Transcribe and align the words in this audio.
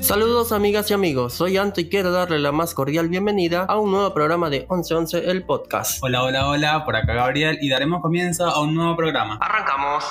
Saludos 0.00 0.50
amigas 0.52 0.90
y 0.90 0.94
amigos, 0.94 1.34
soy 1.34 1.58
Anto 1.58 1.80
y 1.80 1.88
quiero 1.88 2.10
darle 2.10 2.38
la 2.38 2.52
más 2.52 2.72
cordial 2.72 3.08
bienvenida 3.08 3.64
a 3.64 3.78
un 3.78 3.92
nuevo 3.92 4.12
programa 4.14 4.48
de 4.48 4.60
1111 4.60 5.30
el 5.30 5.44
podcast. 5.44 6.02
Hola, 6.02 6.24
hola, 6.24 6.48
hola, 6.48 6.84
por 6.86 6.96
acá 6.96 7.12
Gabriel 7.12 7.58
y 7.60 7.68
daremos 7.68 8.00
comienzo 8.00 8.46
a 8.46 8.60
un 8.62 8.74
nuevo 8.74 8.96
programa. 8.96 9.38
Arrancamos. 9.40 10.04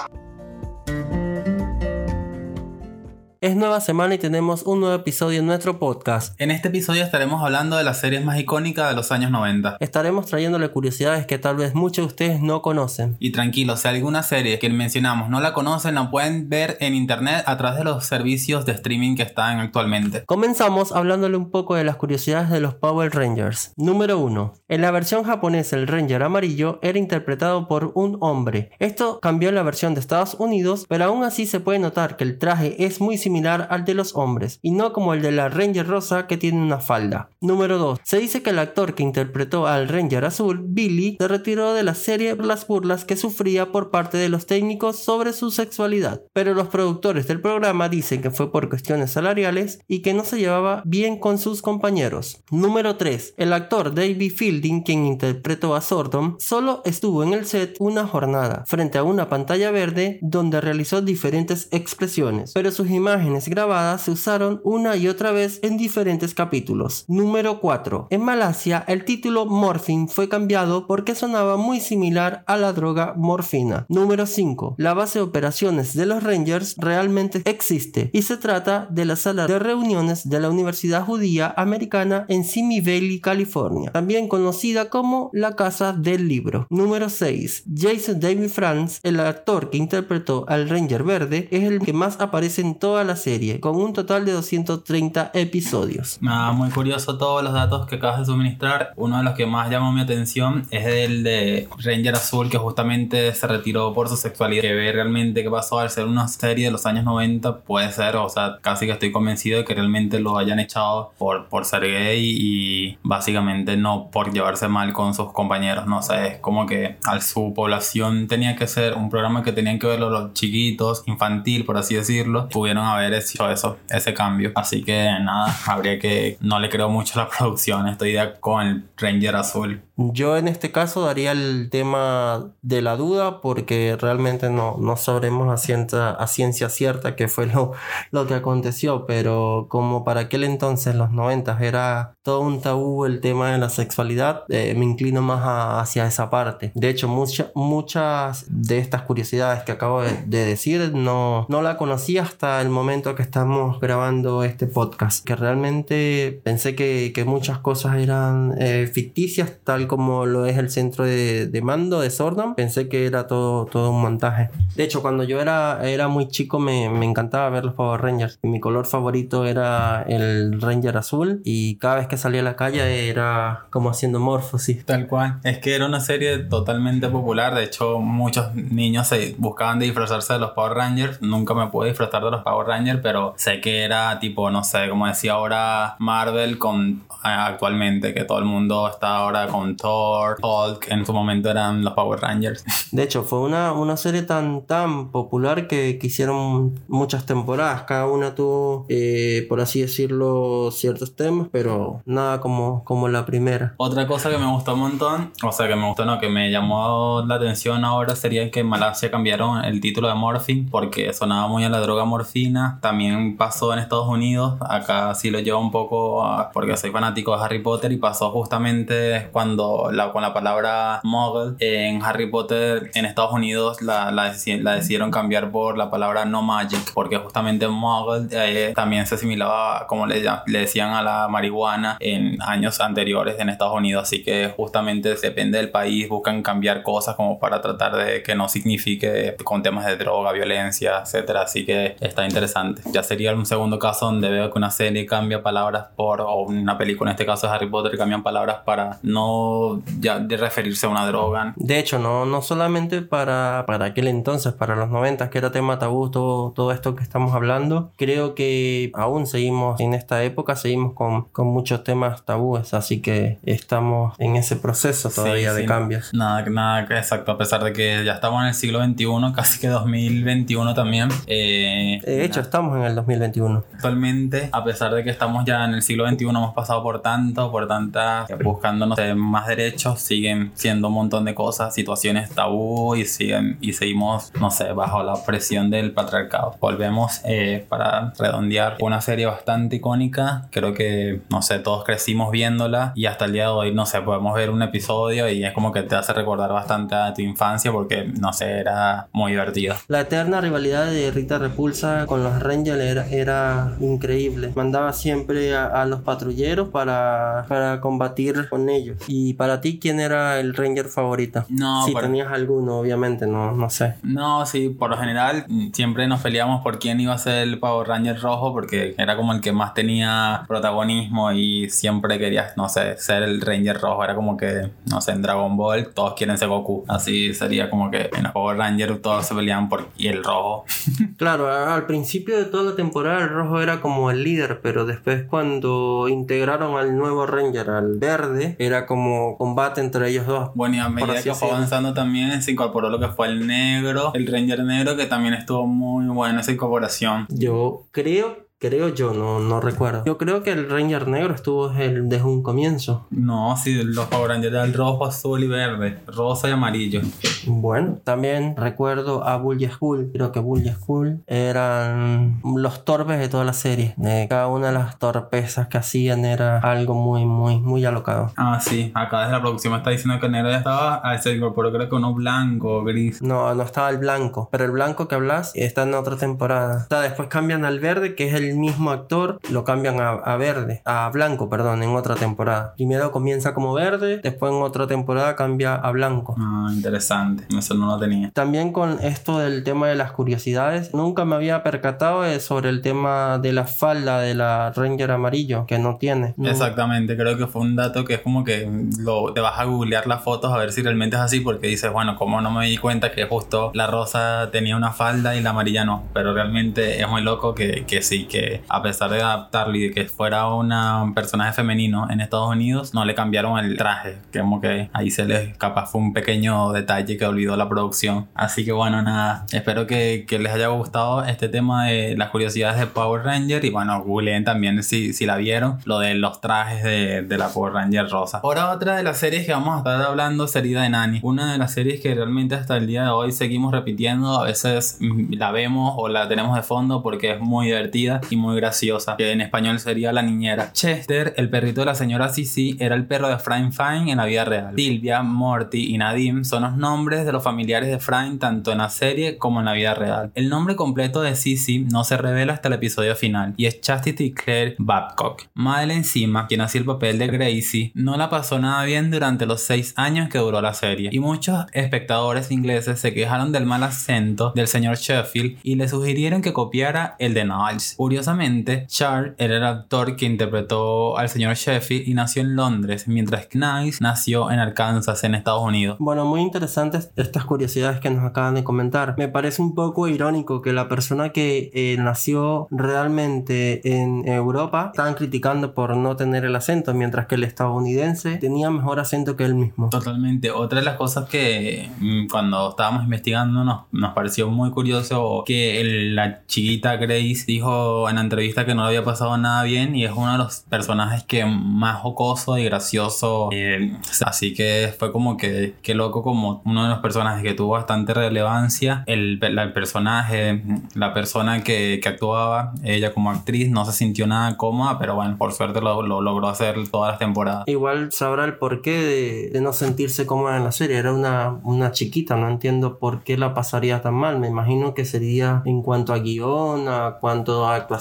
Es 3.50 3.56
nueva 3.56 3.82
semana 3.82 4.14
y 4.14 4.20
tenemos 4.20 4.62
un 4.62 4.80
nuevo 4.80 4.94
episodio 4.94 5.40
en 5.40 5.48
nuestro 5.48 5.80
podcast. 5.80 6.40
En 6.40 6.52
este 6.52 6.68
episodio 6.68 7.04
estaremos 7.04 7.42
hablando 7.44 7.78
de 7.78 7.84
las 7.84 8.00
series 8.00 8.24
más 8.24 8.40
icónicas 8.40 8.88
de 8.88 8.96
los 8.96 9.12
años 9.12 9.32
90. 9.32 9.78
Estaremos 9.80 10.28
trayéndole 10.28 10.70
curiosidades 10.70 11.26
que 11.26 11.40
tal 11.40 11.56
vez 11.56 11.74
muchos 11.74 12.04
de 12.04 12.08
ustedes 12.10 12.42
no 12.42 12.62
conocen. 12.62 13.18
Y 13.18 13.32
tranquilos, 13.32 13.80
si 13.80 13.88
alguna 13.88 14.22
serie 14.22 14.60
que 14.60 14.70
mencionamos 14.70 15.32
no 15.32 15.40
la 15.40 15.56
conocen, 15.56 15.96
la 15.96 16.12
pueden 16.12 16.48
ver 16.48 16.78
en 16.80 16.94
internet 16.94 17.42
a 17.48 17.58
través 17.58 17.80
de 17.80 17.86
los 17.86 18.06
servicios 18.06 18.68
de 18.68 18.74
streaming 18.74 19.16
que 19.16 19.24
están 19.24 19.60
actualmente. 19.60 20.26
Comenzamos 20.28 20.92
hablándole 20.92 21.36
un 21.36 21.50
poco 21.50 21.74
de 21.74 21.84
las 21.84 21.96
curiosidades 21.96 22.52
de 22.52 22.60
los 22.60 22.76
Power 22.76 23.12
Rangers. 23.16 23.74
Número 23.78 24.20
1. 24.20 24.54
En 24.68 24.82
la 24.82 24.92
versión 24.92 25.24
japonesa 25.24 25.76
el 25.76 25.88
Ranger 25.88 26.22
amarillo 26.22 26.78
era 26.84 27.00
interpretado 27.00 27.68
por 27.68 27.94
un 27.96 28.18
hombre. 28.20 28.70
Esto 28.78 29.20
cambió 29.20 29.50
en 29.50 29.56
la 29.56 29.64
versión 29.64 29.96
de 29.96 30.02
Estados 30.02 30.36
Unidos, 30.36 30.86
pero 30.88 31.06
aún 31.06 31.24
así 31.24 31.48
se 31.48 31.60
puede 31.60 31.80
notar 31.80 32.16
que 32.16 32.26
el 32.26 32.38
traje 32.38 32.86
es 32.86 33.02
muy 33.02 33.18
similar 33.18 33.39
al 33.48 33.86
de 33.86 33.94
los 33.94 34.16
hombres, 34.16 34.60
y 34.62 34.72
no 34.72 34.94
como 34.94 35.14
el 35.14 35.22
de 35.22 35.32
la 35.32 35.50
Ranger 35.50 35.88
rosa 35.88 36.28
que 36.28 36.38
tiene 36.38 36.62
una 36.62 36.80
falda. 36.80 37.30
Número 37.42 37.78
2. 37.78 38.00
Se 38.04 38.20
dice 38.20 38.42
que 38.42 38.50
el 38.52 38.60
actor 38.60 38.96
que 38.96 39.04
interpretó 39.04 39.68
al 39.68 39.88
Ranger 39.88 40.26
azul, 40.26 40.62
Billy, 40.64 41.18
se 41.20 41.28
retiró 41.28 41.74
de 41.74 41.84
la 41.84 41.96
serie 41.96 42.36
por 42.36 42.46
las 42.46 42.68
burlas 42.68 43.06
que 43.06 43.16
sufría 43.16 43.72
por 43.72 43.92
parte 43.92 44.18
de 44.18 44.30
los 44.30 44.46
técnicos 44.46 44.98
sobre 44.98 45.34
su 45.34 45.52
sexualidad, 45.52 46.22
pero 46.34 46.54
los 46.54 46.68
productores 46.68 47.28
del 47.28 47.42
programa 47.42 47.90
dicen 47.90 48.22
que 48.22 48.32
fue 48.32 48.52
por 48.52 48.70
cuestiones 48.70 49.12
salariales 49.12 49.80
y 49.88 50.02
que 50.02 50.14
no 50.14 50.24
se 50.24 50.40
llevaba 50.40 50.84
bien 50.86 51.20
con 51.20 51.38
sus 51.38 51.62
compañeros. 51.62 52.44
Número 52.52 52.96
3. 52.98 53.36
El 53.38 53.54
actor 53.54 53.94
David 53.94 54.34
Fielding, 54.36 54.84
quien 54.84 55.06
interpretó 55.06 55.76
a 55.76 55.82
Sordom, 55.82 56.36
solo 56.40 56.82
estuvo 56.86 57.24
en 57.24 57.34
el 57.34 57.46
set 57.46 57.76
una 57.80 58.08
jornada, 58.08 58.64
frente 58.68 58.98
a 58.98 59.04
una 59.04 59.30
pantalla 59.30 59.72
verde 59.72 60.20
donde 60.22 60.62
realizó 60.62 61.02
diferentes 61.02 61.68
expresiones, 61.72 62.52
pero 62.54 62.72
sus 62.72 62.90
imágenes 62.90 63.29
grabadas 63.48 64.02
se 64.02 64.12
usaron 64.12 64.62
una 64.64 64.96
y 64.96 65.08
otra 65.08 65.32
vez 65.32 65.60
en 65.62 65.78
diferentes 65.78 66.34
capítulos. 66.34 67.06
Número 67.08 67.60
4. 67.60 68.08
En 68.10 68.22
Malasia, 68.22 68.84
el 68.88 69.06
título 69.06 69.46
Morphine 69.46 70.08
fue 70.08 70.30
cambiado 70.30 70.88
porque 70.88 71.16
sonaba 71.16 71.58
muy 71.58 71.80
similar 71.80 72.44
a 72.48 72.58
la 72.58 72.74
droga 72.74 73.14
morfina. 73.16 73.86
Número 73.90 74.26
5. 74.26 74.76
La 74.78 74.94
base 74.94 75.20
de 75.20 75.24
operaciones 75.24 75.96
de 75.96 76.06
los 76.06 76.24
Rangers 76.24 76.76
realmente 76.78 77.42
existe 77.46 78.10
y 78.14 78.24
se 78.24 78.38
trata 78.38 78.88
de 78.90 79.06
la 79.06 79.16
sala 79.16 79.48
de 79.48 79.60
reuniones 79.60 80.28
de 80.28 80.40
la 80.40 80.50
Universidad 80.50 81.06
Judía 81.06 81.54
Americana 81.56 82.26
en 82.30 82.44
Simi 82.44 82.82
Valley, 82.82 83.20
California, 83.20 83.92
también 83.92 84.28
conocida 84.28 84.90
como 84.90 85.30
la 85.34 85.56
Casa 85.56 85.94
del 85.94 86.28
Libro. 86.28 86.68
Número 86.70 87.10
6. 87.10 87.66
Jason 87.76 88.20
David 88.20 88.50
France, 88.50 89.00
el 89.04 89.20
actor 89.20 89.70
que 89.70 89.78
interpretó 89.78 90.46
al 90.48 90.70
Ranger 90.70 91.04
Verde, 91.04 91.48
es 91.52 91.64
el 91.64 91.80
que 91.80 91.94
más 91.94 92.20
aparece 92.20 92.62
en 92.62 92.76
toda 92.76 93.04
la 93.04 93.09
serie, 93.16 93.60
con 93.60 93.76
un 93.76 93.94
total 93.94 94.26
de 94.26 94.34
230 94.34 95.32
episodios. 95.34 96.18
Nada, 96.22 96.52
muy 96.52 96.70
curioso 96.70 97.18
todos 97.18 97.44
los 97.44 97.54
datos 97.54 97.88
que 97.88 97.96
acabas 97.96 98.20
de 98.20 98.26
suministrar. 98.26 98.94
Uno 98.96 99.18
de 99.18 99.24
los 99.24 99.34
que 99.34 99.46
más 99.46 99.70
llamó 99.70 99.92
mi 99.92 100.02
atención 100.02 100.66
es 100.72 100.86
el 100.86 101.24
de 101.24 101.68
Ranger 101.78 102.16
Azul, 102.16 102.50
que 102.50 102.58
justamente 102.58 103.34
se 103.34 103.48
retiró 103.48 103.94
por 103.94 104.10
su 104.10 104.18
sexualidad. 104.18 104.62
Que 104.62 104.74
ve 104.74 104.92
realmente 104.92 105.44
qué 105.44 105.50
pasó 105.50 105.80
al 105.80 105.90
ser 105.90 106.06
una 106.06 106.28
serie 106.28 106.66
de 106.66 106.72
los 106.72 106.86
años 106.86 107.06
90, 107.06 107.60
puede 107.62 107.92
ser, 107.92 108.16
o 108.16 108.30
sea, 108.30 108.58
casi 108.62 108.86
que 108.86 108.94
estoy 108.94 109.12
convencido 109.12 109.60
de 109.60 109.66
que 109.66 109.74
realmente 109.74 110.20
lo 110.20 110.38
hayan 110.38 110.60
echado 110.60 111.14
por, 111.18 111.48
por 111.48 111.66
ser 111.66 111.82
gay 111.82 112.36
y 112.38 112.98
básicamente 113.04 113.78
no 113.78 114.10
por 114.12 114.32
llevarse 114.32 114.68
mal 114.68 114.94
con 114.94 115.14
sus 115.14 115.32
compañeros, 115.32 115.88
no 115.88 116.02
sé, 116.02 116.28
es 116.28 116.38
como 116.38 116.66
que 116.66 116.98
al 117.06 117.22
su 117.22 117.54
población 117.54 118.28
tenía 118.28 118.56
que 118.56 118.68
ser 118.68 118.96
un 118.96 119.10
programa 119.10 119.44
que 119.44 119.52
tenían 119.52 119.80
que 119.80 119.88
verlo 119.88 120.10
los 120.10 120.34
chiquitos, 120.34 121.04
infantil, 121.06 121.66
por 121.66 121.78
así 121.78 121.96
decirlo, 121.96 122.50
pudieron 122.50 122.86
haber 122.86 122.99
hecho 123.08 123.50
eso, 123.50 123.78
ese 123.90 124.14
cambio. 124.14 124.52
Así 124.56 124.84
que 124.84 125.10
nada, 125.22 125.56
habría 125.66 126.00
que. 126.00 126.38
No 126.42 126.60
le 126.60 126.70
creo 126.70 126.90
mucho 126.90 127.20
a 127.20 127.24
la 127.24 127.30
producción. 127.38 127.88
Estoy 127.88 128.14
de 128.14 128.34
con 128.40 128.66
el 128.66 128.84
Ranger 128.98 129.36
Azul. 129.36 129.82
Yo 129.98 130.38
en 130.38 130.48
este 130.48 130.72
caso 130.72 131.02
daría 131.02 131.34
el 131.34 131.70
tema 131.70 132.54
de 132.62 132.82
la 132.82 132.96
duda 132.96 133.42
porque 133.42 133.98
realmente 134.00 134.50
no, 134.50 134.78
no 134.80 134.96
sabremos 134.96 135.50
a 135.50 135.58
ciencia, 135.58 136.12
a 136.12 136.28
ciencia 136.28 136.70
cierta 136.70 137.18
qué 137.18 137.28
fue 137.28 137.48
lo, 137.48 137.74
lo 138.12 138.26
que 138.26 138.36
aconteció, 138.36 139.06
pero 139.06 139.68
como 139.70 140.06
para 140.06 140.22
aquel 140.22 140.46
entonces, 140.46 140.96
los 140.96 141.12
90, 141.12 141.58
era 141.60 142.16
todo 142.22 142.42
un 142.42 142.62
tabú 142.62 143.06
el 143.06 143.20
tema 143.20 143.52
de 143.52 143.58
la 143.58 143.70
sexualidad, 143.70 144.44
eh, 144.50 144.74
me 144.78 144.86
inclino 144.86 145.22
más 145.22 145.42
hacia 145.82 146.06
esa 146.06 146.30
parte. 146.30 146.72
De 146.76 146.90
hecho, 146.90 147.08
muchas 147.08 148.46
de 148.48 148.78
estas 148.78 149.02
curiosidades 149.02 149.64
que 149.64 149.72
acabo 149.72 150.02
de, 150.02 150.46
decir 150.46 150.94
no, 150.94 151.46
no 151.50 151.62
la 151.62 151.76
conocí 151.78 152.18
hasta 152.18 152.62
el 152.62 152.70
momento 152.70 152.89
que 152.90 153.22
estamos 153.22 153.80
grabando 153.80 154.44
este 154.44 154.66
podcast, 154.66 155.24
que 155.24 155.36
realmente 155.36 156.42
pensé 156.44 156.74
que, 156.74 157.12
que 157.14 157.24
muchas 157.24 157.60
cosas 157.60 157.98
eran 157.98 158.56
eh, 158.58 158.90
ficticias, 158.92 159.60
tal 159.64 159.86
como 159.86 160.26
lo 160.26 160.48
es 160.48 160.58
el 160.58 160.72
centro 160.72 161.06
de, 161.06 161.60
mando 161.64 162.02
de 162.02 162.10
Sordom. 162.10 162.56
Pensé 162.56 162.90
que 162.90 163.06
era 163.06 163.28
todo, 163.28 163.68
todo 163.68 163.92
un 163.92 164.02
montaje. 164.02 164.50
De 164.76 164.84
hecho, 164.84 165.04
cuando 165.04 165.24
yo 165.24 165.40
era, 165.40 165.88
era 165.88 166.08
muy 166.08 166.30
chico 166.30 166.58
me, 166.58 166.90
me 166.90 167.06
encantaba 167.06 167.48
ver 167.52 167.64
los 167.64 167.76
Power 167.76 168.02
Rangers. 168.02 168.40
Mi 168.42 168.60
color 168.60 168.88
favorito 168.88 169.46
era 169.46 170.02
el 170.02 170.60
Ranger 170.60 170.98
azul 170.98 171.42
y 171.46 171.76
cada 171.76 171.98
vez 171.98 172.08
que 172.08 172.18
salía 172.18 172.42
a 172.42 172.44
la 172.44 172.56
calle 172.56 173.08
era 173.08 173.68
como 173.70 173.92
haciendo 173.92 174.20
morfosis. 174.20 174.84
Tal 174.84 175.06
cual. 175.06 175.40
Es 175.44 175.60
que 175.60 175.76
era 175.76 175.86
una 175.86 176.00
serie 176.00 176.40
totalmente 176.40 177.08
popular. 177.08 177.54
De 177.54 177.66
hecho, 177.66 178.00
muchos 178.00 178.56
niños 178.56 179.08
se 179.08 179.36
buscaban 179.38 179.78
de 179.78 179.86
disfrazarse 179.86 180.34
de 180.34 180.40
los 180.40 180.52
Power 180.52 180.74
Rangers. 180.74 181.22
Nunca 181.22 181.54
me 181.54 181.68
pude 181.68 181.90
disfrazar 181.90 182.24
de 182.24 182.32
los 182.32 182.42
Power 182.42 182.66
Rangers, 182.66 182.79
pero 183.02 183.34
sé 183.38 183.62
que 183.62 183.84
era 183.84 184.20
tipo, 184.20 184.50
no 184.52 184.64
sé, 184.64 184.90
como 184.90 185.08
decía 185.08 185.34
ahora 185.34 185.96
Marvel 186.00 186.58
con 186.58 187.04
actualmente, 187.22 188.14
que 188.14 188.24
todo 188.24 188.40
el 188.40 188.46
mundo 188.46 188.90
está 188.90 189.18
ahora 189.18 189.48
con 189.48 189.76
Thor, 189.76 190.38
Hulk, 190.42 190.88
en 190.90 191.06
su 191.06 191.14
momento 191.14 191.50
eran 191.50 191.84
los 191.84 191.94
Power 191.94 192.20
Rangers. 192.20 192.64
De 192.92 193.04
hecho, 193.04 193.24
fue 193.24 193.40
una, 193.40 193.74
una 193.74 193.98
serie 193.98 194.24
tan, 194.24 194.66
tan 194.66 195.12
popular 195.12 195.68
que, 195.68 195.98
que 196.00 196.08
hicieron 196.08 196.80
muchas 196.88 197.26
temporadas, 197.26 197.84
cada 197.84 198.08
una 198.08 198.36
tuvo, 198.36 198.86
eh, 198.90 199.46
por 199.50 199.60
así 199.60 199.82
decirlo, 199.82 200.72
ciertos 200.72 201.16
temas, 201.16 201.48
pero 201.52 202.02
nada 202.06 202.40
como, 202.40 202.84
como 202.84 203.08
la 203.10 203.26
primera. 203.26 203.74
Otra 203.78 204.08
cosa 204.08 204.30
que 204.30 204.38
me 204.38 204.50
gustó 204.52 204.74
un 204.74 204.80
montón, 204.80 205.32
o 205.44 205.52
sea, 205.52 205.68
que 205.68 205.76
me 205.76 205.88
gustó, 205.88 206.06
no, 206.06 206.20
que 206.20 206.30
me 206.30 206.50
llamó 206.52 207.24
la 207.28 207.36
atención 207.36 207.84
ahora 207.84 208.16
sería 208.16 208.50
que 208.52 208.62
en 208.62 208.68
Malasia 208.68 209.12
cambiaron 209.12 209.64
el 209.66 209.82
título 209.82 210.08
de 210.08 210.16
Morphine 210.16 210.68
porque 210.70 211.14
sonaba 211.14 211.48
muy 211.48 211.64
a 211.64 211.70
la 211.70 211.80
droga 211.80 212.06
morfina. 212.06 212.69
También 212.82 213.38
pasó 213.38 213.74
en 213.74 213.80
Estados 213.80 214.08
Unidos, 214.08 214.56
acá 214.62 215.14
sí 215.16 215.30
lo 215.30 215.40
llevo 215.40 215.60
un 215.60 215.72
poco 215.72 216.26
porque 216.54 216.78
soy 216.78 216.92
fanático 216.92 217.36
de 217.36 217.44
Harry 217.44 217.60
Potter 217.60 217.92
y 217.92 217.98
pasó 217.98 218.32
justamente 218.32 219.30
cuando 219.32 219.90
la, 219.92 220.12
con 220.12 220.22
la 220.22 220.34
palabra 220.34 221.00
muggle 221.04 221.56
en 221.60 222.04
Harry 222.04 222.30
Potter 222.30 222.92
en 222.94 223.06
Estados 223.06 223.34
Unidos 223.34 223.82
la, 223.82 224.12
la, 224.12 224.32
decidieron 224.32 225.12
cambiar 225.12 225.52
por 225.52 225.78
la 225.78 225.90
palabra 225.90 226.26
no 226.26 226.42
magic 226.42 226.94
porque 226.94 227.18
justamente 227.18 227.68
muggle 227.68 228.28
eh, 228.32 228.74
también 228.76 229.06
se 229.06 229.16
asimilaba 229.16 229.88
como 229.88 230.06
le, 230.06 230.24
le 230.48 230.60
decían 230.60 230.92
a 230.92 231.02
la 231.02 231.28
marihuana 231.28 231.98
en 232.00 232.42
años 232.42 232.80
anteriores 232.80 233.36
en 233.40 233.50
Estados 233.50 233.76
Unidos. 233.76 234.04
Así 234.04 234.24
que 234.24 234.54
justamente 234.56 235.16
depende 235.16 235.58
del 235.58 235.70
país 235.70 236.10
buscan 236.10 236.44
cambiar 236.44 236.84
cosas 236.84 237.16
como 237.16 237.40
para 237.40 237.62
tratar 237.62 237.96
de 237.96 238.24
que 238.24 238.36
no 238.36 238.50
signifique 238.50 239.36
con 239.44 239.64
temas 239.64 239.86
de 239.86 239.98
droga, 239.98 240.32
violencia, 240.32 241.00
etcétera. 241.04 241.44
Así 241.44 241.66
que 241.66 241.96
está 242.00 242.26
interesante 242.26 242.59
ya 242.92 243.04
sería 243.04 243.34
un 243.34 243.46
segundo 243.46 243.80
caso 243.80 244.06
donde 244.06 244.30
veo 244.30 244.52
que 244.52 244.58
una 244.58 244.72
serie 244.72 245.06
cambia 245.06 245.42
palabras 245.42 245.86
por 245.96 246.22
o 246.22 246.44
una 246.44 246.78
película 246.78 247.12
en 247.12 247.16
este 247.16 247.26
caso 247.26 247.48
de 247.48 247.54
Harry 247.54 247.70
Potter 247.70 247.98
cambian 247.98 248.24
palabras 248.24 248.58
para 248.66 249.00
no 249.04 249.82
ya 250.00 250.20
de 250.20 250.38
referirse 250.38 250.86
a 250.86 250.90
una 250.90 251.06
droga. 251.06 251.54
De 251.56 251.80
hecho, 251.80 252.00
no, 252.00 252.26
no 252.26 252.42
solamente 252.42 253.02
para, 253.02 253.64
para 253.68 253.86
aquel 253.86 254.08
entonces, 254.08 254.54
para 254.54 254.76
los 254.76 254.90
90 254.90 255.30
que 255.30 255.38
era 255.38 255.52
tema 255.52 255.80
tabú, 255.80 256.10
todo, 256.10 256.52
todo 256.52 256.72
esto 256.72 256.96
que 256.96 257.04
estamos 257.04 257.34
hablando, 257.34 257.92
creo 257.98 258.36
que 258.36 258.92
aún 258.94 259.28
seguimos 259.28 259.80
en 259.80 259.94
esta 259.94 260.24
época, 260.24 260.56
seguimos 260.56 260.94
con, 260.94 261.26
con 261.26 261.48
muchos 261.48 261.84
temas 261.84 262.26
tabúes, 262.26 262.74
así 262.74 263.02
que 263.02 263.40
estamos 263.44 264.16
en 264.20 264.36
ese 264.36 264.56
proceso 264.56 265.10
todavía 265.10 265.54
de 265.54 265.66
cambios. 265.66 266.14
Nada, 266.14 266.42
nada, 266.50 266.82
exacto, 266.98 267.32
a 267.32 267.38
pesar 267.38 267.64
de 267.64 267.74
que 267.74 268.04
ya 268.04 268.14
estamos 268.14 268.42
en 268.42 268.48
el 268.50 268.54
siglo 268.54 268.84
XXI, 268.84 269.06
casi 269.36 269.60
que 269.60 269.68
2021 269.68 270.74
también. 270.74 271.10
Eh, 271.28 272.02
de 272.06 272.26
hecho, 272.26 272.40
estamos 272.50 272.76
en 272.78 272.84
el 272.84 272.96
2021. 272.96 273.64
Actualmente, 273.76 274.50
a 274.52 274.64
pesar 274.64 274.92
de 274.94 275.04
que 275.04 275.12
estamos 275.12 275.46
ya 275.46 275.66
en 275.66 275.76
el 275.76 275.84
siglo 275.84 276.10
XXI, 276.10 276.26
hemos 276.30 276.54
pasado 276.56 276.82
por 276.82 277.02
tanto, 277.02 277.52
por 277.52 277.68
tantas, 277.68 278.28
buscando 278.44 278.88
no 278.88 278.96
sé, 278.96 279.14
más 279.14 279.48
derechos, 279.48 280.00
siguen 280.00 280.52
siendo 280.56 280.88
un 280.88 280.96
montón 280.96 281.26
de 281.26 281.36
cosas, 281.36 281.74
situaciones 281.76 282.32
tabú 282.32 282.96
y 282.96 283.06
siguen 283.06 283.58
y 283.62 283.74
seguimos, 283.74 284.32
no 284.40 284.50
sé, 284.50 284.74
bajo 284.74 285.04
la 285.04 285.24
presión 285.24 285.70
del 285.70 285.92
patriarcado. 285.92 286.56
Volvemos 286.60 287.22
eh, 287.24 287.66
para 287.70 288.14
redondear 288.18 288.78
una 288.80 289.00
serie 289.00 289.28
bastante 289.28 289.76
icónica, 289.76 290.48
creo 290.50 290.74
que, 290.74 291.22
no 291.30 291.44
sé, 291.44 291.60
todos 291.60 291.84
crecimos 291.84 292.32
viéndola 292.32 292.94
y 292.96 293.06
hasta 293.06 293.26
el 293.26 293.34
día 293.34 293.44
de 293.44 293.50
hoy, 293.50 293.76
no 293.76 293.86
sé, 293.86 294.02
podemos 294.02 294.34
ver 294.34 294.50
un 294.50 294.64
episodio 294.64 295.30
y 295.30 295.46
es 295.46 295.54
como 295.54 295.72
que 295.72 295.84
te 295.84 295.96
hace 295.96 296.14
recordar 296.14 296.52
bastante 296.52 296.96
a 296.96 297.14
tu 297.14 297.22
infancia 297.22 297.72
porque, 297.72 298.06
no 298.20 298.34
sé, 298.34 298.60
era 298.60 299.08
muy 299.12 299.34
divertido. 299.34 299.76
La 299.88 300.02
eterna 300.02 300.42
rivalidad 300.42 300.88
de 300.88 301.12
Rita 301.12 301.38
Repulsa 301.38 302.08
con 302.08 302.24
los 302.24 302.39
Rangers 302.40 302.82
era, 302.82 303.08
era 303.10 303.76
increíble. 303.80 304.52
Mandaba 304.56 304.94
siempre 304.94 305.56
a, 305.56 305.86
los 305.86 306.02
patrulleros 306.02 306.70
para, 306.70 307.46
para 307.48 307.82
combatir 307.82 308.48
con 308.50 308.70
ellos. 308.70 308.98
Y 309.08 309.34
para 309.34 309.62
ti, 309.62 309.80
¿quién 309.80 310.00
era 310.00 310.40
el 310.40 310.54
Ranger 310.54 310.88
favorita? 310.88 311.46
No, 311.50 311.86
si 311.86 311.94
tenías 311.94 312.32
alguno, 312.32 312.80
obviamente, 312.80 313.28
no, 313.28 313.52
no 313.52 313.70
sé. 313.70 313.96
No, 314.04 314.46
sí, 314.46 314.70
por 314.70 314.90
lo 314.90 314.98
general 314.98 315.46
siempre 315.74 316.08
nos 316.08 316.22
peleamos 316.22 316.62
por 316.62 316.80
quién 316.80 317.00
iba 317.00 317.14
a 317.14 317.18
ser 317.18 317.48
el 317.48 317.60
Power 317.60 317.88
Ranger 317.88 318.20
rojo 318.20 318.54
porque 318.54 318.96
era 318.98 319.16
como 319.16 319.34
el 319.34 319.42
que 319.42 319.52
más 319.52 319.74
tenía 319.74 320.44
protagonismo 320.48 321.32
y 321.32 321.70
siempre 321.70 322.18
querías, 322.18 322.56
no 322.58 322.70
sé, 322.70 322.98
ser 322.98 323.24
el 323.24 323.42
Ranger 323.42 323.80
rojo. 323.80 324.04
Era 324.04 324.16
como 324.16 324.38
que, 324.38 324.70
no 324.86 325.02
sé, 325.02 325.12
en 325.12 325.22
Dragon 325.22 325.56
Ball 325.56 325.90
todos 325.94 326.14
quieren 326.14 326.38
ser 326.38 326.50
Goku. 326.50 326.86
Así 326.88 327.34
sería 327.34 327.70
como 327.70 327.90
que 327.92 328.10
en 328.16 328.24
los 328.24 328.32
Power 328.32 328.58
Rangers 328.58 329.02
todos 329.02 329.26
se 329.26 329.36
peleaban 329.36 329.70
por 329.70 329.90
y 329.98 330.08
el 330.08 330.24
rojo. 330.24 330.66
claro, 331.18 331.52
al 331.52 331.86
principio 331.86 332.19
de 332.26 332.46
toda 332.46 332.64
la 332.64 332.76
temporada 332.76 333.24
el 333.24 333.30
rojo 333.30 333.62
era 333.62 333.82
como 333.82 334.12
el 334.12 334.24
líder, 334.24 334.62
pero 334.62 334.86
después 334.86 335.24
cuando 335.24 336.08
integraron 336.10 336.78
al 336.78 336.98
nuevo 336.98 337.26
Ranger, 337.26 337.70
al 337.70 337.98
verde, 337.98 338.56
era 338.60 338.86
como 338.86 339.38
combate 339.38 339.82
entre 339.82 340.10
ellos 340.10 340.28
dos. 340.28 340.52
Bueno, 340.56 340.76
y 340.76 340.80
a 340.80 340.90
medida 340.90 341.22
que 341.22 341.34
fue 341.34 341.50
avanzando 341.50 341.94
también 341.94 342.42
se 342.42 342.52
incorporó 342.52 342.90
lo 342.90 343.00
que 343.00 343.08
fue 343.10 343.28
el 343.28 343.48
negro, 343.48 344.12
el 344.14 344.28
Ranger 344.28 344.64
negro, 344.64 344.96
que 344.96 345.06
también 345.06 345.34
estuvo 345.34 345.66
muy 345.66 346.08
bueno 346.08 346.40
esa 346.40 346.52
incorporación. 346.52 347.26
Yo 347.30 347.88
creo 347.92 348.49
Creo 348.62 348.90
yo, 348.90 349.14
no, 349.14 349.40
no 349.40 349.62
recuerdo. 349.62 350.04
Yo 350.06 350.18
creo 350.18 350.44
que 350.44 350.52
el 350.52 350.70
Ranger 350.70 351.08
negro 351.08 351.34
estuvo 351.34 351.70
desde, 351.70 352.22
un 352.22 352.44
comienzo. 352.44 353.08
No, 353.10 353.56
sí, 353.56 353.82
los 353.86 354.08
Power 354.08 354.32
Rangers 354.32 354.54
eran 354.54 354.74
rojo, 354.74 355.06
azul 355.06 355.42
y 355.42 355.48
verde, 355.48 356.00
rosa 356.08 356.50
y 356.50 356.52
amarillo. 356.52 357.00
Bueno, 357.48 358.00
también 358.04 358.58
recuerdo 358.58 359.26
a 359.26 359.38
Bull 359.38 359.66
School. 359.72 360.10
Creo 360.12 360.34
que 360.34 360.42
Bull 360.42 360.66
School 360.78 361.24
eran 361.26 362.42
los 362.44 362.84
torpes 362.84 363.18
de 363.18 363.30
toda 363.30 363.46
la 363.46 363.54
serie. 363.54 363.94
De 363.96 364.28
cada 364.30 364.48
una 364.48 364.68
de 364.68 364.74
las 364.74 365.00
torpezas 365.00 365.70
que 365.70 365.78
hacían 365.78 366.26
era 366.26 366.60
algo 366.60 366.96
muy, 366.96 367.24
muy, 367.24 367.62
muy 367.62 367.86
alocado. 367.86 368.34
Ah, 368.36 368.60
sí. 368.60 368.92
Acá 368.94 369.22
desde 369.22 369.32
la 369.32 369.42
producción 369.42 369.72
me 369.72 369.78
está 369.78 369.92
diciendo 369.92 370.20
que 370.20 370.26
el 370.26 370.34
negro 370.34 370.50
ya 370.50 370.58
estaba. 370.58 371.00
A 371.10 371.16
ese 371.16 371.34
incorporó 371.34 371.72
creo 371.72 371.88
que 371.88 371.96
uno 371.96 372.14
blanco, 372.14 372.84
gris. 372.84 373.22
No, 373.22 373.56
no 373.56 373.64
estaba 373.64 373.90
el 373.90 374.00
blanco. 374.00 374.50
Pero 374.52 374.66
el 374.66 374.72
blanco 374.72 375.08
que 375.08 375.16
hablas 375.16 375.54
está 375.56 375.84
en 375.84 375.94
otra 375.94 376.18
temporada. 376.18 376.84
O 376.84 376.88
sea, 376.90 377.00
después 377.00 377.30
cambian 377.30 377.64
al 377.64 377.80
verde, 377.80 378.16
que 378.16 378.28
es 378.28 378.34
el 378.34 378.49
mismo 378.56 378.92
actor 378.92 379.40
lo 379.50 379.64
cambian 379.64 379.98
a, 380.00 380.38
verde, 380.38 380.82
a 380.86 381.10
blanco, 381.10 381.50
perdón, 381.50 381.84
en 381.84 381.90
otra 381.96 382.16
temporada. 382.16 382.74
Primero 382.76 383.12
comienza 383.12 383.54
como 383.54 383.74
verde, 383.74 384.20
después 384.24 384.52
en 384.52 384.62
otra 384.62 384.88
temporada 384.88 385.36
cambia 385.36 385.76
a 385.76 385.92
blanco. 385.92 386.36
Ah, 386.38 386.70
interesante, 386.72 387.46
eso 387.58 387.74
no 387.74 387.88
lo 387.88 388.00
tenía. 388.00 388.32
También 388.32 388.72
con 388.72 389.00
esto 389.02 389.40
del 389.40 389.64
tema 389.64 389.88
de 389.88 389.96
las 389.96 390.12
curiosidades, 390.12 390.94
nunca 390.94 391.26
me 391.26 391.36
había 391.36 391.64
percatado 391.64 392.00
sobre 392.40 392.70
el 392.70 392.82
tema 392.82 393.40
de 393.40 393.54
la 393.54 393.66
falda 393.66 394.20
de 394.20 394.36
la 394.36 394.72
Ranger 394.72 395.12
amarillo, 395.12 395.66
que 395.66 395.80
no 395.80 395.98
tiene. 395.98 396.34
Exactamente, 396.44 397.16
creo 397.16 397.38
que 397.38 397.48
fue 397.48 397.62
un 397.62 397.76
dato 397.76 398.06
que 398.06 398.16
es 398.16 398.22
como 398.22 398.44
que 398.44 398.70
lo, 399.00 399.34
te 399.34 399.42
vas 399.42 399.60
a 399.60 399.66
googlear 399.66 400.08
las 400.08 400.24
fotos 400.24 400.52
a 400.54 400.58
ver 400.58 400.72
si 400.72 400.82
realmente 400.82 401.16
es 401.16 401.22
así, 401.22 401.40
porque 401.40 401.68
dices, 401.68 401.92
bueno, 401.92 402.16
como 402.16 402.42
no 402.42 402.52
me 402.52 402.66
di 402.68 402.78
cuenta 402.78 403.12
que 403.12 403.26
justo 403.26 403.72
la 403.74 403.88
rosa 403.88 404.50
tenía 404.52 404.76
una 404.76 404.92
falda 404.92 405.36
y 405.36 405.42
la 405.42 405.52
amarilla 405.52 405.86
no, 405.86 406.04
pero 406.14 406.34
realmente 406.34 407.02
es 407.02 407.08
muy 407.08 407.22
loco 407.22 407.54
que, 407.54 407.86
que 407.86 408.02
sí, 408.02 408.26
que 408.26 408.39
a 408.68 408.82
pesar 408.82 409.10
de 409.12 409.22
adaptarlo 409.22 409.76
y 409.76 409.88
de 409.88 409.92
que 409.92 410.06
fuera 410.06 410.48
un 410.48 411.14
personaje 411.14 411.54
femenino 411.54 412.08
en 412.10 412.22
Estados 412.22 412.50
Unidos, 412.50 412.94
no 412.94 413.06
le 413.06 413.16
cambiaron 413.16 413.58
el 413.60 413.78
traje. 413.78 414.18
Que 414.32 414.40
como 414.40 414.62
que 414.62 414.90
ahí 414.94 415.12
se 415.12 415.26
les 415.26 415.58
capaz 415.58 415.88
fue 415.88 416.02
un 416.02 416.14
pequeño 416.14 416.72
detalle 416.72 417.18
que 417.18 417.26
olvidó 417.26 417.56
la 417.56 417.70
producción. 417.70 418.28
Así 418.34 418.66
que 418.66 418.72
bueno, 418.72 419.02
nada, 419.02 419.46
espero 419.52 419.88
que, 419.88 420.26
que 420.28 420.40
les 420.40 420.54
haya 420.54 420.68
gustado 420.68 421.24
este 421.26 421.50
tema 421.50 421.86
de 421.86 422.16
las 422.18 422.30
curiosidades 422.30 422.80
de 422.80 422.88
Power 422.88 423.24
Ranger 423.24 423.64
y 423.64 423.70
bueno, 423.70 424.02
googleen 424.04 424.44
también 424.44 424.82
si, 424.84 425.14
si 425.14 425.26
la 425.26 425.38
vieron, 425.38 425.80
lo 425.86 426.00
de 426.00 426.16
los 426.16 426.42
trajes 426.42 426.84
de, 426.84 427.22
de 427.22 427.38
la 427.38 427.50
Power 427.50 427.74
Ranger 427.74 428.10
rosa. 428.10 428.40
Ahora 428.44 428.72
otra 428.72 428.96
de 428.96 429.04
las 429.04 429.18
series 429.18 429.46
que 429.46 429.52
vamos 429.52 429.76
a 429.76 429.78
estar 429.80 430.02
hablando 430.02 430.48
sería 430.48 430.82
de 430.82 430.90
Nani. 430.90 431.20
Una 431.24 431.52
de 431.52 431.58
las 431.58 431.74
series 431.74 432.02
que 432.02 432.14
realmente 432.14 432.56
hasta 432.56 432.78
el 432.78 432.88
día 432.88 433.04
de 433.04 433.10
hoy 433.10 433.32
seguimos 433.32 433.72
repitiendo, 433.72 434.40
a 434.40 434.46
veces 434.46 434.98
mm, 435.00 435.34
la 435.34 435.52
vemos 435.52 435.94
o 435.98 436.08
la 436.08 436.28
tenemos 436.28 436.56
de 436.56 436.64
fondo 436.64 437.02
porque 437.02 437.32
es 437.32 437.40
muy 437.40 437.68
divertida 437.68 438.22
y 438.32 438.36
muy 438.36 438.56
graciosa, 438.56 439.18
que 439.18 439.32
en 439.32 439.42
español 439.42 439.80
sería 439.80 440.14
la 440.14 440.22
niñera. 440.22 440.72
Chester, 440.74 441.34
el 441.38 441.50
perrito 441.50 441.82
de 441.82 441.86
la 441.86 441.96
señora 441.96 442.30
Sisi, 442.30 442.78
era 442.80 442.96
el 442.96 443.06
perro 443.06 443.30
de 443.30 443.40
Frank 443.40 443.72
Fine 443.72 444.12
en 444.12 444.18
la 444.18 444.26
vida 444.26 444.46
real. 444.46 444.74
Silvia, 444.76 445.22
Morty 445.22 445.94
y 445.94 445.98
Nadim 445.98 446.44
son 446.44 446.64
los 446.64 446.76
nombres 446.76 447.26
de 447.26 447.32
los 447.32 447.44
familiares 447.44 447.90
de 447.90 448.00
Frank 448.00 448.40
tanto 448.40 448.72
en 448.72 448.80
la 448.80 448.90
serie 448.90 449.38
como 449.38 449.60
en 449.60 449.66
la 449.66 449.74
vida 449.74 449.94
real. 449.94 450.32
El 450.36 450.50
nombre 450.50 450.76
completo 450.76 451.22
de 451.22 451.36
Sisi 451.36 451.80
no 451.80 452.04
se 452.04 452.18
revela 452.18 452.54
hasta 452.54 452.68
el 452.68 452.76
episodio 452.76 453.16
final 453.16 453.54
y 453.58 453.66
es 453.66 453.82
Chastity 453.82 454.34
Claire 454.34 454.76
Babcock. 454.78 455.44
Madeleine 455.54 456.04
quien 456.48 456.62
hacía 456.62 456.80
el 456.80 456.86
papel 456.86 457.20
de 457.20 457.28
Gracie, 457.28 457.92
no 457.94 458.18
la 458.18 458.30
pasó 458.30 458.60
nada 458.60 458.84
bien 458.84 459.12
durante 459.12 459.46
los 459.46 459.62
seis 459.62 459.94
años 459.96 460.30
que 460.30 460.38
duró 460.38 460.62
la 460.62 460.74
serie 460.74 461.10
y 461.12 461.20
muchos 461.20 461.66
espectadores 461.74 462.52
ingleses 462.52 463.00
se 463.00 463.14
quejaron 463.14 463.52
del 463.52 463.66
mal 463.66 463.84
acento 463.84 464.52
del 464.56 464.68
señor 464.68 464.98
Sheffield 464.98 465.58
y 465.64 465.76
le 465.76 465.88
sugirieron 465.88 466.42
que 466.42 466.54
copiara 466.54 467.16
el 467.20 467.34
de 467.34 467.46
Niles. 467.46 467.96
Curiosamente, 468.20 468.86
Char 468.88 469.34
era 469.38 469.56
el 469.56 469.64
actor 469.64 470.18
que 470.18 470.26
interpretó 470.26 471.18
al 471.18 471.30
señor 471.30 471.56
Sheffield 471.56 472.06
y 472.06 472.14
nació 472.14 472.42
en 472.42 472.58
Londres, 472.58 473.08
mientras 473.08 473.48
que 473.48 473.58
Nice 473.58 474.00
nació 474.02 474.52
en 474.52 474.60
Arkansas, 474.60 475.24
en 475.24 475.36
Estados 475.36 475.64
Unidos. 475.64 475.96
Bueno, 476.02 476.26
muy 476.26 476.42
interesantes 476.42 477.14
estas 477.16 477.46
curiosidades 477.46 478.02
que 478.02 478.10
nos 478.10 478.26
acaban 478.26 478.56
de 478.56 478.66
comentar. 478.66 479.16
Me 479.18 479.30
parece 479.30 479.62
un 479.62 479.74
poco 479.74 480.10
irónico 480.10 480.62
que 480.62 480.74
la 480.74 480.90
persona 480.90 481.30
que 481.30 481.72
eh, 481.74 481.96
nació 481.98 482.68
realmente 482.72 484.02
en 484.02 484.28
Europa 484.28 484.88
estaban 484.92 485.14
criticando 485.14 485.74
por 485.74 485.96
no 485.96 486.18
tener 486.18 486.44
el 486.44 486.58
acento, 486.58 486.94
mientras 486.94 487.26
que 487.28 487.36
el 487.36 487.46
estadounidense 487.46 488.36
tenía 488.36 488.70
mejor 488.70 489.00
acento 489.00 489.38
que 489.38 489.46
él 489.46 489.56
mismo. 489.56 489.88
Totalmente. 489.92 490.52
Otra 490.52 490.80
de 490.80 490.86
las 490.86 490.98
cosas 490.98 491.30
que 491.30 491.90
mm, 492.02 492.28
cuando 492.28 492.72
estábamos 492.72 493.06
investigando 493.06 493.64
nos, 493.64 493.84
nos 493.94 494.14
pareció 494.14 494.50
muy 494.50 494.72
curioso 494.72 495.46
que 495.46 496.12
la 496.14 496.46
chiquita 496.48 496.98
Grace 496.98 497.46
dijo 497.48 498.09
en 498.10 498.16
la 498.16 498.22
entrevista 498.22 498.66
que 498.66 498.76
no 498.76 498.84
le 498.84 498.90
había 498.90 499.04
pasado 499.04 499.38
nada 499.38 499.64
bien 499.64 499.96
y 499.96 500.06
es 500.06 500.12
uno 500.12 500.32
de 500.32 500.38
los 500.38 500.62
personajes 500.70 501.24
que 501.24 501.46
más 501.46 502.00
jocoso 502.02 502.58
y 502.58 502.66
gracioso. 502.66 503.50
Eh, 503.52 503.98
así 504.26 504.54
que 504.54 504.94
fue 504.98 505.12
como 505.12 505.38
que, 505.38 505.76
que 505.82 505.94
loco 505.94 506.24
como 506.24 506.62
uno 506.66 506.84
de 506.84 506.90
los 506.90 507.00
personajes 507.00 507.44
que 507.44 507.54
tuvo 507.54 507.74
bastante 507.74 508.14
relevancia. 508.14 509.04
El, 509.06 509.40
el 509.42 509.74
personaje, 509.74 510.64
la 510.96 511.14
persona 511.14 511.64
que, 511.64 512.00
que, 512.02 512.10
actuaba, 512.10 512.74
ella 512.84 513.14
como 513.14 513.32
actriz, 513.32 513.70
no 513.70 513.86
se 513.86 513.94
sintió 513.94 514.28
nada 514.28 514.58
cómoda, 514.58 514.98
pero 514.98 515.16
bueno, 515.16 515.38
por 515.38 515.54
suerte 515.54 515.82
lo, 515.82 516.02
lo 516.02 516.22
logró 516.22 516.48
hacer 516.48 516.76
todas 516.90 517.12
las 517.12 517.20
temporadas. 517.20 517.64
Igual 517.68 518.12
sabrá 518.12 518.46
el 518.46 518.58
porqué 518.58 518.92
de, 518.92 519.50
de 519.52 519.62
no 519.62 519.74
sentirse 519.74 520.26
cómoda 520.26 520.58
en 520.58 520.64
la 520.64 520.72
serie. 520.72 520.98
Era 520.98 521.14
una, 521.14 521.60
una 521.64 521.92
chiquita, 521.92 522.36
no 522.36 522.50
entiendo 522.50 522.98
por 522.98 523.24
qué 523.24 523.38
la 523.38 523.54
pasaría 523.54 524.02
tan 524.02 524.16
mal. 524.16 524.40
Me 524.40 524.48
imagino 524.48 524.94
que 524.94 525.06
sería 525.06 525.62
en 525.66 525.82
cuanto 525.82 526.14
a 526.14 526.20
guion, 526.20 526.88
a 526.88 527.18
cuanto 527.20 527.68
a 527.68 527.76
actuación 527.76 527.99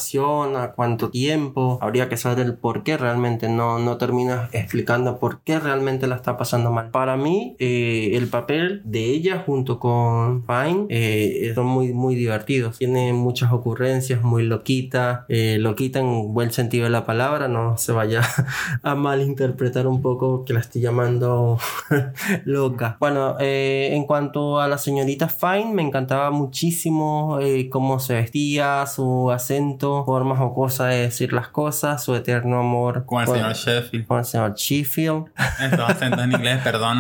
a 0.57 0.73
cuánto 0.75 1.11
tiempo. 1.11 1.79
Habría 1.81 2.09
que 2.09 2.17
saber 2.17 2.47
el 2.47 2.55
por 2.55 2.83
qué 2.83 2.97
realmente 2.97 3.49
no, 3.49 3.79
no 3.79 3.99
terminas 3.99 4.49
explicando 4.55 5.19
por 5.19 5.41
qué 5.41 5.59
realmente 5.59 6.07
la 6.07 6.17
está 6.17 6.37
pasando 6.37 6.71
mal. 6.71 6.91
Para 6.91 7.17
mí, 7.17 7.57
eh, 7.59 8.11
el 8.15 8.29
papel 8.29 8.81
de 8.85 9.05
ella 9.07 9.43
junto 9.45 9.79
con 9.79 10.45
Fine 10.45 10.87
eh, 10.89 11.53
son 11.55 11.67
muy, 11.67 11.93
muy 11.93 12.15
divertidos. 12.15 12.79
Tiene 12.79 13.13
muchas 13.13 13.53
ocurrencias, 13.53 14.23
muy 14.23 14.45
loquita, 14.45 15.27
eh, 15.29 15.57
loquita 15.59 15.99
en 15.99 16.33
buen 16.33 16.53
sentido 16.53 16.85
de 16.85 16.91
la 16.91 17.05
palabra, 17.05 17.49
no 17.49 17.77
se 17.77 17.93
vaya 17.93 18.23
a 18.83 18.95
malinterpretar 18.95 19.87
un 19.87 20.01
poco 20.01 20.45
que 20.45 20.53
la 20.53 20.61
estoy 20.61 20.83
llamando 20.83 21.59
loca. 22.45 22.97
Bueno, 23.01 23.37
en 23.41 24.05
cuanto 24.05 24.61
a 24.61 24.69
la 24.69 24.79
señorita 24.79 25.29
Fine, 25.29 25.73
me 25.73 25.83
encantaba 25.83 26.31
muchísimo 26.31 27.39
cómo 27.71 27.99
se 27.99 28.15
vestía, 28.15 28.87
su 28.87 29.31
acento 29.31 29.78
formas 29.79 30.39
o 30.41 30.55
cosas 30.55 30.91
de 30.91 30.97
decir 31.03 31.33
las 31.33 31.49
cosas, 31.49 32.03
su 32.03 32.15
eterno 32.15 32.61
amor 32.61 33.05
Con 33.07 33.23
el 33.23 33.29
señor 33.29 33.53
Sheffield. 33.55 34.07
con 34.07 34.19
el 34.19 34.25
señor 34.25 34.55
Sheffield. 34.55 35.27
Estos 35.63 35.91
acentos 35.91 36.25
en 36.25 36.33
inglés, 36.33 36.61
perdón, 36.63 36.99